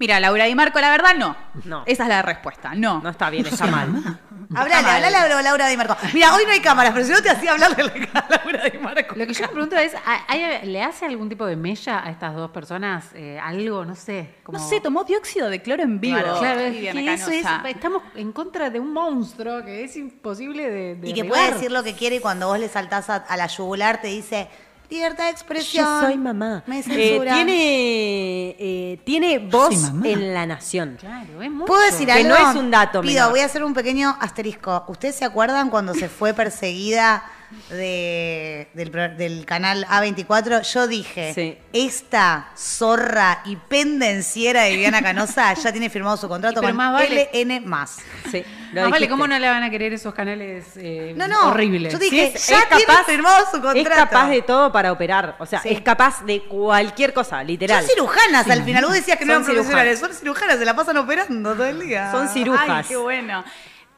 Mira, 0.00 0.20
Laura 0.20 0.44
Di 0.44 0.54
Marco, 0.54 0.80
la 0.80 0.90
verdad, 0.90 1.14
no. 1.16 1.36
No. 1.64 1.82
Esa 1.86 2.04
es 2.04 2.08
la 2.08 2.22
respuesta, 2.22 2.72
no. 2.74 3.00
No 3.02 3.10
está 3.10 3.30
bien, 3.30 3.44
está 3.46 3.66
mal. 3.70 4.20
Hablale, 4.54 4.82
mal. 4.82 5.04
hablale 5.04 5.16
a 5.16 5.42
Laura 5.42 5.66
Di 5.68 5.76
Marco. 5.76 5.96
Mira, 6.14 6.34
hoy 6.34 6.44
no 6.46 6.52
hay 6.52 6.60
cámaras, 6.60 6.92
pero 6.94 7.04
si 7.04 7.10
no 7.12 7.20
te 7.20 7.30
hacía 7.30 7.52
hablarle 7.52 8.08
a 8.14 8.26
Laura 8.30 8.64
Di 8.70 8.78
Marco. 8.78 9.14
Lo 9.16 9.26
que 9.26 9.34
yo 9.34 9.42
me 9.42 9.48
pregunto 9.48 9.76
es, 9.76 9.92
¿hay- 10.06 10.20
hay- 10.42 10.66
¿le 10.68 10.82
hace 10.84 11.04
algún 11.04 11.28
tipo 11.28 11.44
de 11.46 11.56
mella 11.56 12.02
a 12.06 12.10
estas 12.10 12.34
dos 12.34 12.50
personas? 12.52 13.06
Eh, 13.14 13.38
algo, 13.42 13.84
no 13.84 13.94
sé. 13.96 14.36
Como... 14.44 14.56
No 14.58 14.64
sé, 14.64 14.80
tomó 14.80 15.02
dióxido 15.04 15.50
de 15.50 15.60
cloro 15.62 15.82
en 15.82 15.98
vivo. 16.00 16.18
Claro, 16.18 16.38
claro, 16.38 16.60
es 16.60 16.72
Viviana 16.72 17.00
que 17.00 17.12
eso 17.14 17.30
es, 17.30 17.42
Canosa. 17.42 17.68
estamos 17.70 18.02
en 18.14 18.32
contra 18.32 18.70
de 18.70 18.78
un 18.80 18.92
monstruo 18.92 19.64
que 19.64 19.82
es 19.84 19.96
imposible 19.96 20.70
de, 20.70 20.94
de 20.94 21.08
Y 21.08 21.12
que 21.12 21.24
puede 21.24 21.52
decir 21.54 21.72
lo 21.72 21.82
que 21.82 21.94
quiere 21.94 22.16
y 22.16 22.20
cuando 22.20 22.46
vos 22.46 22.58
le 22.60 22.68
saltás 22.68 23.10
a, 23.10 23.16
a 23.16 23.36
la 23.36 23.46
yugular 23.48 24.00
te 24.00 24.06
dice 24.08 24.48
libertad 24.90 25.24
de 25.24 25.30
expresión. 25.30 25.84
Yo 25.84 26.00
soy 26.08 26.16
mamá. 26.16 26.62
Me 26.66 26.78
Eh, 26.80 26.82
censura. 26.82 27.34
tiene, 27.34 28.56
eh, 28.58 29.00
tiene 29.04 29.38
voz 29.38 29.90
en 30.04 30.32
la 30.34 30.46
nación. 30.46 30.96
Claro, 30.98 31.42
es 31.42 31.50
mucho. 31.50 31.66
¿Puedo 31.66 31.82
decir 31.84 32.06
Que 32.06 32.12
algo? 32.12 32.28
no 32.30 32.50
es 32.50 32.56
un 32.56 32.70
dato 32.70 33.00
Pido, 33.02 33.14
menor. 33.14 33.30
voy 33.30 33.40
a 33.40 33.44
hacer 33.46 33.64
un 33.64 33.74
pequeño 33.74 34.16
asterisco. 34.20 34.84
¿Ustedes 34.88 35.14
se 35.16 35.24
acuerdan 35.24 35.68
cuando 35.70 35.94
se 35.94 36.08
fue 36.08 36.32
perseguida 36.34 37.22
de, 37.70 38.68
del, 38.74 38.90
pro- 38.90 39.08
del 39.14 39.44
canal 39.46 39.84
A24? 39.88 40.62
Yo 40.72 40.86
dije, 40.86 41.32
Sí. 41.34 41.58
esta 41.72 42.48
zorra 42.56 43.42
y 43.44 43.56
pendenciera 43.56 44.62
de 44.64 44.70
Viviana 44.72 45.02
Canosa 45.02 45.54
ya 45.54 45.70
tiene 45.72 45.90
firmado 45.90 46.16
su 46.16 46.28
contrato 46.28 46.60
con 46.62 46.74
más 46.76 46.92
vale- 46.92 47.30
LN+. 47.32 47.60
más. 47.66 47.96
Sí, 48.30 48.42
Más 48.72 48.90
vale. 48.90 49.08
¿cómo 49.08 49.26
no 49.26 49.38
le 49.38 49.48
van 49.48 49.62
a 49.62 49.70
querer 49.70 49.92
esos 49.92 50.12
canales 50.14 50.64
eh, 50.76 51.14
No, 51.16 51.26
no. 51.28 51.48
horribles? 51.48 51.92
Yo 51.92 51.98
dije, 51.98 52.30
Sí, 52.30 52.36
es- 52.36 52.46
ya 52.48 52.58
es 52.60 52.64
capaz- 52.66 53.04
firmado 53.06 53.44
su 53.46 53.52
contrato. 53.62 53.78
Es 53.78 53.88
capaz 53.88 54.28
de 54.28 54.42
todo 54.42 54.70
para 54.72 54.92
operar. 54.92 55.36
O 55.38 55.46
sea, 55.46 55.60
Sí. 55.60 55.70
es 55.70 55.80
capaz 55.80 56.24
de 56.24 56.42
cualquier 56.42 57.12
cosa, 57.12 57.42
literal. 57.42 57.80
Son 57.82 57.90
cirujanas 57.90 58.48
al 58.50 58.62
final. 58.64 58.84
Vos 58.84 58.94
decías 58.94 59.18
que 59.18 59.24
no 59.24 59.32
eran 59.32 59.44
profesionales. 59.44 59.98
Son 60.00 60.12
cirujanas, 60.12 60.58
se 60.58 60.64
la 60.64 60.74
pasan 60.76 60.96
operando 60.98 61.54
todo 61.54 61.66
el 61.66 61.80
día. 61.80 62.10
Son 62.12 62.28
cirujas. 62.28 62.68
Ay, 62.68 62.84
qué 62.88 62.96
bueno. 62.96 63.44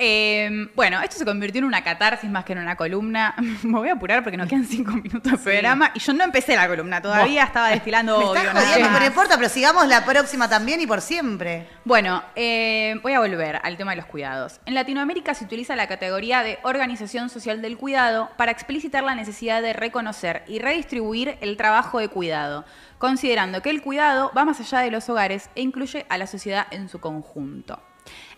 Eh, 0.03 0.71
bueno, 0.75 0.99
esto 1.03 1.17
se 1.17 1.27
convirtió 1.27 1.59
en 1.59 1.67
una 1.67 1.85
catarsis 1.85 2.31
más 2.31 2.47
que 2.47 2.55
en 2.55 2.61
una 2.61 2.75
columna. 2.75 3.35
Me 3.63 3.79
voy 3.79 3.91
a 3.91 3.93
apurar 3.93 4.23
porque 4.23 4.39
nos 4.39 4.49
quedan 4.49 4.65
cinco 4.67 4.93
minutos 4.93 5.31
de 5.31 5.37
programa. 5.37 5.93
Y 5.95 5.99
yo 5.99 6.15
no 6.15 6.25
empecé 6.25 6.57
la 6.57 6.67
columna 6.67 7.03
todavía, 7.03 7.45
estaba 7.45 7.69
destilando 7.69 8.19
Me 8.19 8.25
odio. 8.25 8.41
estás 8.41 8.65
jodiendo, 8.65 8.89
pero 8.89 9.01
no 9.01 9.07
importa, 9.07 9.37
pero 9.37 9.51
sigamos 9.51 9.87
la 9.87 10.07
próxima 10.07 10.49
también 10.49 10.81
y 10.81 10.87
por 10.87 11.03
siempre. 11.03 11.69
Bueno, 11.85 12.23
eh, 12.35 12.99
voy 13.03 13.13
a 13.13 13.21
volver 13.21 13.61
al 13.63 13.77
tema 13.77 13.91
de 13.91 13.99
los 13.99 14.07
cuidados. 14.07 14.59
En 14.65 14.73
Latinoamérica 14.73 15.35
se 15.35 15.45
utiliza 15.45 15.77
la 15.77 15.87
categoría 15.87 16.43
de 16.43 16.59
organización 16.63 17.29
social 17.29 17.61
del 17.61 17.77
cuidado 17.77 18.31
para 18.39 18.53
explicitar 18.53 19.05
la 19.05 19.15
necesidad 19.15 19.61
de 19.61 19.75
reconocer 19.75 20.45
y 20.49 20.61
redistribuir 20.61 21.37
el 21.43 21.59
trabajo 21.59 21.99
de 21.99 22.09
cuidado, 22.09 22.65
considerando 22.97 23.61
que 23.61 23.69
el 23.69 23.83
cuidado 23.83 24.33
va 24.35 24.47
más 24.47 24.61
allá 24.61 24.79
de 24.79 24.91
los 24.91 25.11
hogares 25.11 25.51
e 25.55 25.61
incluye 25.61 26.07
a 26.09 26.17
la 26.17 26.27
sociedad 26.27 26.67
en 26.71 26.89
su 26.89 27.01
conjunto. 27.01 27.83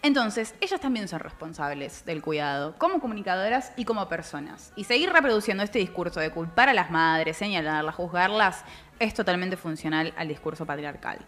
Entonces, 0.02 0.54
ellas 0.60 0.80
también 0.80 1.08
son 1.08 1.20
responsables 1.20 2.04
del 2.04 2.22
cuidado, 2.22 2.74
como 2.78 3.00
comunicadoras 3.00 3.72
y 3.76 3.84
como 3.84 4.08
personas. 4.08 4.72
Y 4.76 4.84
seguir 4.84 5.12
reproduciendo 5.12 5.62
este 5.62 5.78
discurso 5.78 6.20
de 6.20 6.30
culpar 6.30 6.68
a 6.68 6.74
las 6.74 6.90
madres, 6.90 7.36
señalarlas, 7.36 7.94
juzgarlas, 7.94 8.64
es 8.98 9.14
totalmente 9.14 9.56
funcional 9.56 10.12
al 10.16 10.28
discurso 10.28 10.66
patriarcal. 10.66 11.18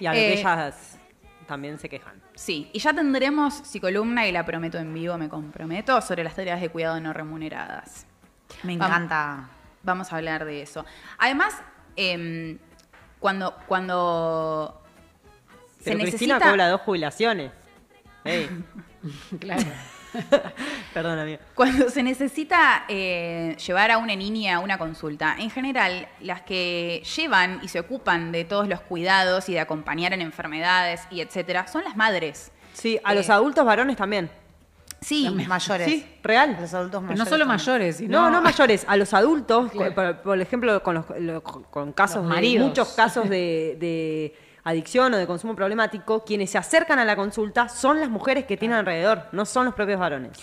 Y 0.00 0.06
a 0.06 0.10
lo 0.10 0.18
que 0.18 0.34
Eh, 0.34 0.40
ellas 0.40 0.98
también 1.46 1.78
se 1.78 1.88
quejan. 1.88 2.20
Sí, 2.34 2.70
y 2.72 2.78
ya 2.78 2.92
tendremos 2.92 3.54
psicolumna 3.54 4.26
y 4.26 4.32
la 4.32 4.44
prometo 4.44 4.78
en 4.78 4.94
vivo, 4.94 5.18
me 5.18 5.28
comprometo, 5.28 6.00
sobre 6.00 6.22
las 6.22 6.36
tareas 6.36 6.60
de 6.60 6.68
cuidado 6.68 7.00
no 7.00 7.12
remuneradas. 7.12 8.06
Me 8.62 8.74
encanta. 8.74 9.48
Vamos 9.82 10.12
a 10.12 10.16
hablar 10.16 10.44
de 10.44 10.62
eso. 10.62 10.84
Además, 11.18 11.60
em, 11.96 12.58
cuando, 13.18 13.56
cuando 13.66 14.80
se 15.80 15.92
Cristina 15.96 16.04
necesita... 16.04 16.50
cobra 16.50 16.68
dos 16.68 16.82
jubilaciones. 16.82 17.50
Claro. 19.38 19.62
perdón, 20.94 21.18
amigo. 21.20 21.38
Cuando 21.54 21.88
se 21.88 22.02
necesita 22.02 22.84
eh, 22.88 23.56
llevar 23.64 23.90
a 23.92 23.98
una 23.98 24.14
niña 24.16 24.56
a 24.56 24.58
una 24.58 24.76
consulta, 24.76 25.36
en 25.38 25.50
general, 25.50 26.08
las 26.20 26.42
que 26.42 27.02
llevan 27.16 27.60
y 27.62 27.68
se 27.68 27.80
ocupan 27.80 28.32
de 28.32 28.44
todos 28.44 28.68
los 28.68 28.80
cuidados 28.80 29.48
y 29.48 29.52
de 29.54 29.60
acompañar 29.60 30.12
en 30.12 30.20
enfermedades 30.20 31.02
y 31.10 31.20
etcétera, 31.20 31.66
son 31.68 31.84
las 31.84 31.96
madres. 31.96 32.50
Sí, 32.72 32.98
a 33.04 33.12
Eh, 33.12 33.16
los 33.16 33.30
adultos 33.30 33.64
varones 33.64 33.96
también. 33.96 34.30
Sí, 35.00 35.30
Mayores. 35.30 35.86
Sí, 35.88 36.06
real. 36.22 36.58
Los 36.60 36.74
adultos 36.74 37.00
Pero 37.00 37.02
mayores. 37.02 37.18
no 37.18 37.24
solo 37.24 37.44
también. 37.46 37.48
mayores, 37.48 37.96
sino... 37.96 38.20
No, 38.20 38.30
no 38.30 38.42
mayores, 38.42 38.84
a 38.86 38.96
los 38.98 39.14
adultos, 39.14 39.70
Claro. 39.70 39.94
por, 39.94 40.16
por 40.22 40.40
ejemplo, 40.40 40.82
con, 40.82 40.96
los, 40.96 41.04
lo- 41.20 41.42
con 41.42 41.92
casos 41.94 42.26
Los 42.26 42.38
de, 42.40 42.58
muchos 42.58 42.88
casos 42.90 43.28
de, 43.30 43.76
de 43.80 44.34
adicción 44.64 45.14
o 45.14 45.16
de 45.16 45.26
consumo 45.26 45.54
problemático, 45.54 46.24
quienes 46.24 46.50
se 46.50 46.58
acercan 46.58 46.98
a 46.98 47.04
la 47.04 47.16
consulta 47.16 47.68
son 47.68 48.00
las 48.00 48.10
mujeres 48.10 48.44
que 48.44 48.56
tienen 48.56 48.78
alrededor, 48.78 49.26
no 49.32 49.44
son 49.46 49.64
los 49.64 49.74
propios 49.74 50.00
varones. 50.00 50.38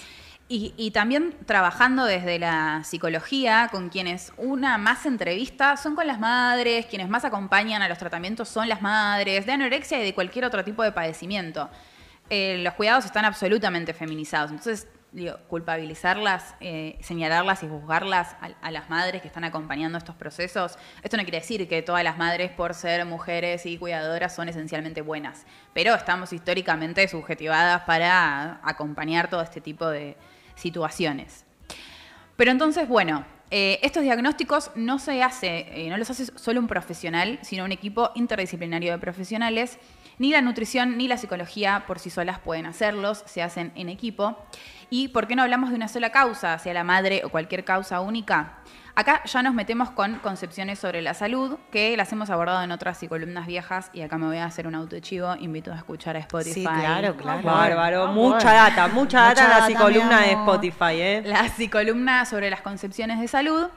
Y, 0.49 0.73
y 0.77 0.91
también 0.91 1.35
trabajando 1.45 2.05
desde 2.05 2.39
la 2.39 2.83
psicología, 2.85 3.67
con 3.69 3.89
quienes 3.89 4.31
una 4.37 4.77
más 4.77 5.05
entrevista 5.05 5.75
son 5.75 5.95
con 5.95 6.07
las 6.07 6.19
madres, 6.19 6.85
quienes 6.85 7.09
más 7.09 7.25
acompañan 7.25 7.81
a 7.81 7.89
los 7.89 7.97
tratamientos 7.97 8.47
son 8.47 8.69
las 8.69 8.81
madres, 8.81 9.45
de 9.45 9.51
anorexia 9.51 9.99
y 9.99 10.05
de 10.05 10.13
cualquier 10.13 10.45
otro 10.45 10.63
tipo 10.63 10.83
de 10.83 10.93
padecimiento. 10.93 11.69
Eh, 12.29 12.59
los 12.63 12.73
cuidados 12.75 13.05
están 13.05 13.25
absolutamente 13.25 13.93
feminizados. 13.93 14.51
Entonces, 14.51 14.87
culpabilizarlas, 15.47 16.55
eh, 16.59 16.97
señalarlas 17.01 17.63
y 17.63 17.67
juzgarlas 17.67 18.35
a, 18.41 18.49
a 18.61 18.71
las 18.71 18.89
madres 18.89 19.21
que 19.21 19.27
están 19.27 19.43
acompañando 19.43 19.97
estos 19.97 20.15
procesos, 20.15 20.77
esto 21.03 21.17
no 21.17 21.23
quiere 21.23 21.39
decir 21.39 21.67
que 21.67 21.81
todas 21.81 22.03
las 22.03 22.17
madres, 22.17 22.51
por 22.51 22.73
ser 22.73 23.05
mujeres 23.05 23.65
y 23.65 23.77
cuidadoras, 23.77 24.35
son 24.35 24.49
esencialmente 24.49 25.01
buenas, 25.01 25.45
pero 25.73 25.95
estamos 25.95 26.33
históricamente 26.33 27.07
subjetivadas 27.07 27.83
para 27.83 28.59
acompañar 28.63 29.29
todo 29.29 29.41
este 29.41 29.61
tipo 29.61 29.87
de 29.87 30.17
situaciones. 30.55 31.45
Pero 32.35 32.51
entonces, 32.51 32.87
bueno, 32.87 33.25
eh, 33.49 33.79
estos 33.81 34.03
diagnósticos 34.03 34.71
no 34.75 34.99
se 34.99 35.23
hace, 35.23 35.67
eh, 35.71 35.89
no 35.89 35.97
los 35.97 36.09
hace 36.09 36.25
solo 36.37 36.59
un 36.59 36.67
profesional, 36.67 37.39
sino 37.41 37.63
un 37.63 37.71
equipo 37.71 38.11
interdisciplinario 38.15 38.91
de 38.91 38.99
profesionales. 38.99 39.79
Ni 40.19 40.31
la 40.31 40.41
nutrición 40.41 40.97
ni 40.97 41.07
la 41.07 41.17
psicología 41.17 41.83
por 41.85 41.99
sí 41.99 42.09
solas 42.09 42.39
pueden 42.39 42.65
hacerlos, 42.65 43.23
se 43.25 43.43
hacen 43.43 43.71
en 43.75 43.89
equipo. 43.89 44.37
¿Y 44.89 45.09
por 45.09 45.27
qué 45.27 45.35
no 45.35 45.43
hablamos 45.43 45.69
de 45.69 45.75
una 45.75 45.87
sola 45.87 46.11
causa, 46.11 46.57
sea 46.57 46.73
la 46.73 46.83
madre 46.83 47.21
o 47.23 47.29
cualquier 47.29 47.63
causa 47.63 47.99
única? 48.01 48.59
Acá 48.95 49.21
ya 49.25 49.43
nos 49.43 49.53
metemos 49.53 49.91
con 49.91 50.15
concepciones 50.15 50.79
sobre 50.79 51.03
la 51.03 51.13
salud, 51.13 51.59
que 51.71 51.95
las 51.95 52.11
hemos 52.13 52.31
abordado 52.31 52.63
en 52.63 52.71
otras 52.71 53.03
y 53.03 53.07
columnas 53.07 53.45
viejas, 53.45 53.91
y 53.93 54.01
acá 54.01 54.17
me 54.17 54.25
voy 54.25 54.37
a 54.37 54.45
hacer 54.45 54.65
un 54.65 54.73
autochivo, 54.73 55.35
invito 55.35 55.71
a 55.71 55.75
escuchar 55.75 56.15
a 56.15 56.19
Spotify. 56.19 56.53
Sí, 56.53 56.63
claro, 56.63 57.15
claro. 57.15 57.43
Bárbaro, 57.43 58.07
mucha 58.07 58.37
bueno. 58.37 58.63
data, 58.63 58.87
mucha 58.87 59.21
data 59.21 59.43
en 59.43 59.49
la 59.51 59.67
psicolumna 59.67 60.21
de. 60.21 60.31
Spotify, 60.31 60.93
¿eh? 60.93 61.21
la 61.23 61.47
psicolumna 61.47 62.25
sobre 62.25 62.49
las 62.49 62.61
concepciones 62.61 63.19
de 63.19 63.27
salud. 63.27 63.67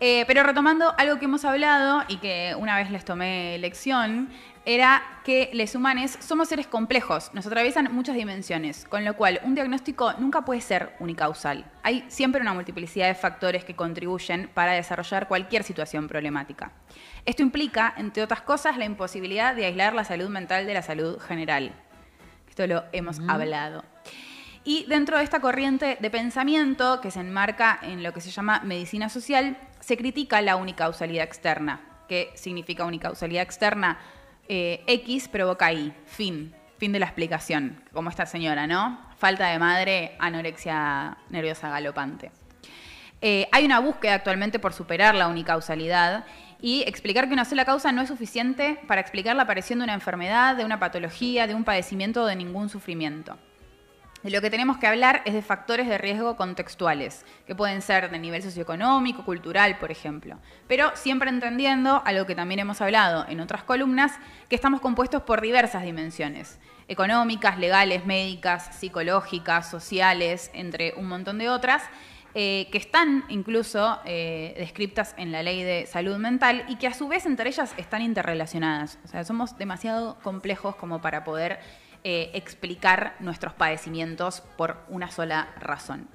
Eh, 0.00 0.24
pero 0.26 0.42
retomando 0.42 0.94
algo 0.98 1.18
que 1.18 1.26
hemos 1.26 1.44
hablado 1.44 2.02
y 2.08 2.16
que 2.16 2.54
una 2.58 2.76
vez 2.76 2.90
les 2.90 3.04
tomé 3.04 3.58
lección, 3.58 4.28
era 4.66 5.02
que 5.24 5.50
los 5.52 5.74
humanos 5.74 6.18
somos 6.20 6.48
seres 6.48 6.66
complejos, 6.66 7.30
nos 7.34 7.46
atraviesan 7.46 7.92
muchas 7.94 8.16
dimensiones, 8.16 8.84
con 8.84 9.04
lo 9.04 9.14
cual 9.14 9.40
un 9.44 9.54
diagnóstico 9.54 10.14
nunca 10.14 10.42
puede 10.42 10.60
ser 10.60 10.94
unicausal. 11.00 11.64
Hay 11.82 12.04
siempre 12.08 12.40
una 12.40 12.54
multiplicidad 12.54 13.08
de 13.08 13.14
factores 13.14 13.64
que 13.64 13.76
contribuyen 13.76 14.50
para 14.54 14.72
desarrollar 14.72 15.28
cualquier 15.28 15.64
situación 15.64 16.08
problemática. 16.08 16.72
Esto 17.26 17.42
implica, 17.42 17.94
entre 17.96 18.22
otras 18.22 18.42
cosas, 18.42 18.78
la 18.78 18.84
imposibilidad 18.84 19.54
de 19.54 19.66
aislar 19.66 19.94
la 19.94 20.04
salud 20.04 20.28
mental 20.28 20.66
de 20.66 20.74
la 20.74 20.82
salud 20.82 21.18
general. 21.20 21.72
Esto 22.48 22.66
lo 22.66 22.84
hemos 22.92 23.20
hablado. 23.28 23.84
Y 24.64 24.86
dentro 24.88 25.18
de 25.18 25.24
esta 25.24 25.40
corriente 25.40 25.98
de 26.00 26.10
pensamiento 26.10 27.00
que 27.02 27.10
se 27.10 27.20
enmarca 27.20 27.78
en 27.82 28.02
lo 28.02 28.14
que 28.14 28.22
se 28.22 28.30
llama 28.30 28.60
medicina 28.64 29.10
social, 29.10 29.58
se 29.80 29.98
critica 29.98 30.40
la 30.40 30.56
unicausalidad 30.56 31.24
externa. 31.24 31.80
¿Qué 32.08 32.32
significa 32.34 32.84
unicausalidad 32.84 33.42
externa? 33.42 33.98
Eh, 34.48 34.82
X 34.86 35.28
provoca 35.28 35.72
Y, 35.72 35.92
fin, 36.06 36.54
fin 36.78 36.92
de 36.92 36.98
la 36.98 37.06
explicación, 37.06 37.82
como 37.92 38.10
esta 38.10 38.26
señora, 38.26 38.66
¿no? 38.66 38.98
Falta 39.16 39.48
de 39.48 39.58
madre, 39.58 40.16
anorexia 40.18 41.16
nerviosa 41.30 41.70
galopante. 41.70 42.30
Eh, 43.20 43.48
hay 43.52 43.64
una 43.64 43.80
búsqueda 43.80 44.14
actualmente 44.14 44.58
por 44.58 44.74
superar 44.74 45.14
la 45.14 45.28
unicausalidad 45.28 46.26
y 46.60 46.82
explicar 46.82 47.26
que 47.26 47.32
una 47.32 47.46
sola 47.46 47.64
causa 47.64 47.90
no 47.90 48.02
es 48.02 48.08
suficiente 48.08 48.78
para 48.86 49.00
explicar 49.00 49.34
la 49.34 49.44
aparición 49.44 49.78
de 49.78 49.84
una 49.84 49.94
enfermedad, 49.94 50.56
de 50.56 50.64
una 50.64 50.78
patología, 50.78 51.46
de 51.46 51.54
un 51.54 51.64
padecimiento 51.64 52.22
o 52.22 52.26
de 52.26 52.36
ningún 52.36 52.68
sufrimiento. 52.68 53.38
De 54.24 54.30
lo 54.30 54.40
que 54.40 54.48
tenemos 54.48 54.78
que 54.78 54.86
hablar 54.86 55.20
es 55.26 55.34
de 55.34 55.42
factores 55.42 55.86
de 55.86 55.98
riesgo 55.98 56.34
contextuales, 56.34 57.26
que 57.46 57.54
pueden 57.54 57.82
ser 57.82 58.10
de 58.10 58.18
nivel 58.18 58.42
socioeconómico, 58.42 59.22
cultural, 59.22 59.76
por 59.76 59.90
ejemplo. 59.90 60.38
Pero 60.66 60.92
siempre 60.94 61.28
entendiendo 61.28 62.00
algo 62.06 62.24
que 62.24 62.34
también 62.34 62.60
hemos 62.60 62.80
hablado 62.80 63.26
en 63.28 63.40
otras 63.40 63.64
columnas, 63.64 64.12
que 64.48 64.56
estamos 64.56 64.80
compuestos 64.80 65.24
por 65.24 65.42
diversas 65.42 65.82
dimensiones, 65.82 66.58
económicas, 66.88 67.58
legales, 67.58 68.06
médicas, 68.06 68.74
psicológicas, 68.74 69.68
sociales, 69.70 70.50
entre 70.54 70.94
un 70.96 71.06
montón 71.06 71.36
de 71.36 71.50
otras, 71.50 71.82
eh, 72.36 72.68
que 72.72 72.78
están 72.78 73.24
incluso 73.28 74.00
eh, 74.06 74.54
descriptas 74.56 75.14
en 75.18 75.32
la 75.32 75.42
ley 75.42 75.62
de 75.62 75.84
salud 75.84 76.16
mental 76.16 76.64
y 76.66 76.76
que 76.76 76.86
a 76.86 76.94
su 76.94 77.08
vez 77.08 77.26
entre 77.26 77.50
ellas 77.50 77.74
están 77.76 78.00
interrelacionadas. 78.00 78.98
O 79.04 79.08
sea, 79.08 79.22
somos 79.22 79.58
demasiado 79.58 80.16
complejos 80.22 80.76
como 80.76 81.02
para 81.02 81.24
poder 81.24 81.60
eh, 82.04 82.30
explicar 82.34 83.16
nuestros 83.18 83.54
padecimientos 83.54 84.42
por 84.56 84.76
una 84.88 85.10
sola 85.10 85.48
razón. 85.58 86.06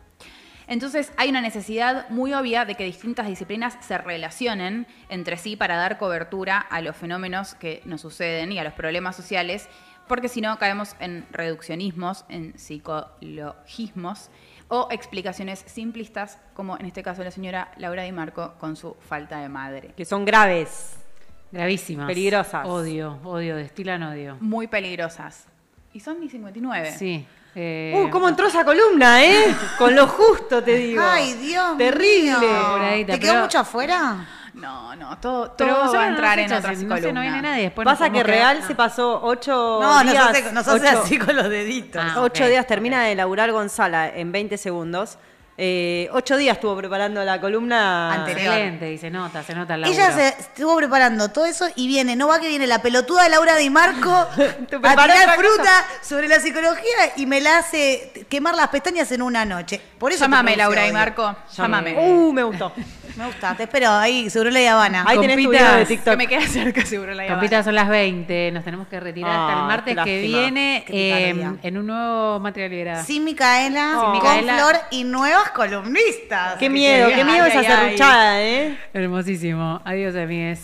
Entonces 0.68 1.12
hay 1.18 1.30
una 1.30 1.42
necesidad 1.42 2.08
muy 2.12 2.32
obvia 2.36 2.64
de 2.64 2.76
que 2.76 2.84
distintas 2.84 3.26
disciplinas 3.26 3.76
se 3.82 3.98
relacionen 3.98 4.86
entre 5.10 5.36
sí 5.36 5.56
para 5.56 5.78
dar 5.78 5.98
cobertura 5.98 6.60
a 6.60 6.82
los 6.82 6.96
fenómenos 6.96 7.56
que 7.56 7.82
nos 7.86 8.02
suceden 8.02 8.52
y 8.52 8.60
a 8.60 8.64
los 8.64 8.74
problemas 8.74 9.16
sociales, 9.16 9.68
porque 10.08 10.30
si 10.30 10.42
no 10.42 10.60
caemos 10.60 10.96
en 11.00 11.26
reduccionismos, 11.32 12.24
en 12.30 12.56
psicologismos 12.60 14.30
o 14.68 14.90
explicaciones 14.92 15.64
simplistas, 15.66 16.38
como 16.54 16.78
en 16.78 16.86
este 16.86 17.02
caso 17.02 17.24
la 17.24 17.32
señora 17.32 17.72
Laura 17.78 18.04
Di 18.04 18.12
Marco 18.12 18.54
con 18.60 18.76
su 18.76 18.96
falta 19.00 19.40
de 19.40 19.50
madre. 19.50 19.96
Que 19.98 20.06
son 20.06 20.24
graves. 20.24 20.98
Gravísimas. 21.52 22.06
Peligrosas. 22.06 22.68
Odio, 22.68 23.20
odio, 23.24 23.56
destilan 23.56 24.04
odio. 24.04 24.38
Muy 24.40 24.68
peligrosas. 24.68 25.48
Y 25.94 26.00
son 26.00 26.20
ni 26.20 26.30
59. 26.30 26.96
Sí. 26.98 27.26
eh, 27.56 27.94
Uh, 27.98 28.10
¿cómo 28.12 28.30
entró 28.30 28.48
esa 28.48 28.64
columna, 28.64 29.24
eh? 29.24 29.56
Con 29.78 29.96
lo 29.96 30.08
justo, 30.08 30.64
te 30.64 30.76
digo. 30.76 31.02
Ay, 31.04 31.34
Dios 31.34 31.78
Terrible. 31.78 32.38
mío. 32.40 33.06
¿Te 33.08 33.20
quedó 33.20 33.32
pero- 33.34 33.42
mucho 33.44 33.60
afuera? 33.60 34.28
No, 34.54 34.94
no, 34.96 35.18
todo, 35.20 35.54
pero 35.58 35.76
todo 35.76 35.94
va 35.94 36.04
a 36.04 36.08
entrar 36.10 36.38
en 36.40 36.52
otras 36.52 36.78
no 36.84 36.90
no 37.14 37.22
viene 37.22 37.42
nadie 37.42 37.64
después 37.64 37.86
Pasa 37.86 38.10
que 38.10 38.24
Real 38.24 38.62
se 38.64 38.76
pasó 38.76 39.22
ocho 39.24 39.80
No, 39.82 40.04
nos 40.04 40.12
días. 40.12 40.28
hace, 40.28 40.52
nos 40.52 40.68
hace 40.68 40.88
ocho- 40.90 41.00
así 41.02 41.18
con 41.20 41.36
los 41.36 41.50
deditos. 41.50 42.02
Ah, 42.04 42.16
ocho 42.22 42.44
ok, 42.44 42.50
días 42.50 42.68
termina 42.68 43.04
de 43.04 43.16
laburar 43.16 43.52
Gonzala 43.52 44.10
en 44.10 44.32
20 44.34 44.58
segundos. 44.58 45.18
Eh, 45.62 46.08
ocho 46.14 46.38
días 46.38 46.56
estuvo 46.56 46.74
preparando 46.78 47.22
la 47.26 47.42
columna 47.42 48.14
Anterior. 48.14 48.54
Excelente, 48.54 48.94
y 48.94 48.98
se 48.98 49.10
nota, 49.10 49.44
se 49.44 49.54
nota 49.54 49.76
el 49.76 49.84
Ella 49.84 50.14
se 50.14 50.30
estuvo 50.30 50.78
preparando 50.78 51.32
todo 51.32 51.46
eso 51.46 51.68
y 51.76 51.86
viene, 51.86 52.16
no 52.16 52.30
va 52.30 52.40
que 52.40 52.48
viene 52.48 52.66
la 52.66 52.82
pelotuda 52.82 53.24
de 53.24 53.30
Laura 53.30 53.58
Di 53.58 53.70
Marco 53.70 54.10
a 54.10 54.28
tirar 54.70 55.36
fruta 55.38 55.86
sobre 56.02 56.30
la 56.30 56.40
psicología 56.40 57.12
y 57.18 57.26
me 57.26 57.42
la 57.42 57.58
hace 57.58 58.26
quemar 58.30 58.56
las 58.56 58.70
pestañas 58.70 59.12
en 59.12 59.22
una 59.22 59.44
noche. 59.44 59.82
Por 59.98 60.14
eso 60.14 60.22
Llámame, 60.22 60.56
Laura 60.56 60.84
y 60.84 60.92
odio. 60.92 60.94
Marco. 60.94 61.36
Llámame. 61.54 61.94
Uh, 61.98 62.32
me 62.32 62.44
gustó. 62.44 62.72
Me 63.20 63.26
gusta, 63.26 63.54
te 63.54 63.64
espero 63.64 63.90
ahí, 63.92 64.30
seguro 64.30 64.50
la 64.50 64.72
Habana. 64.72 65.04
Ahí 65.06 65.20
tenés 65.20 65.36
tu 65.44 65.50
video 65.50 65.74
de 65.74 65.80
Que 65.80 65.86
TikTok. 65.88 66.16
me 66.16 66.26
queda 66.28 66.42
cerca 66.48 66.86
seguro 66.86 67.14
la 67.14 67.28
Compita, 67.28 67.62
son 67.64 67.76
las 67.76 67.90
20, 67.90 68.52
nos 68.54 68.64
tenemos 68.64 68.88
que 68.88 68.98
retirar 68.98 69.30
hasta 69.32 69.50
Ah, 69.58 69.60
el 69.62 69.68
martes 69.68 69.96
qué 69.98 70.04
que 70.06 70.22
viene 70.22 70.86
eh, 70.88 71.36
en 71.62 71.78
un 71.78 71.86
nuevo 71.88 72.40
material 72.40 72.72
liberado. 72.72 73.04
Sin 73.04 73.26
Micaela, 73.26 73.90
Sin 73.92 74.00
con 74.00 74.12
Micaela. 74.14 74.54
Flor 74.56 74.76
y 74.92 75.04
nuevas 75.04 75.50
columnistas. 75.52 76.56
Qué 76.60 76.70
miedo, 76.70 77.10
qué 77.10 77.26
miedo 77.26 77.44
Ay, 77.44 77.50
esa 77.52 77.60
ay, 77.60 77.66
ay. 77.66 77.76
serruchada, 77.86 78.42
¿eh? 78.42 78.78
Hermosísimo. 78.94 79.82
Adiós, 79.84 80.16
amigues. 80.16 80.62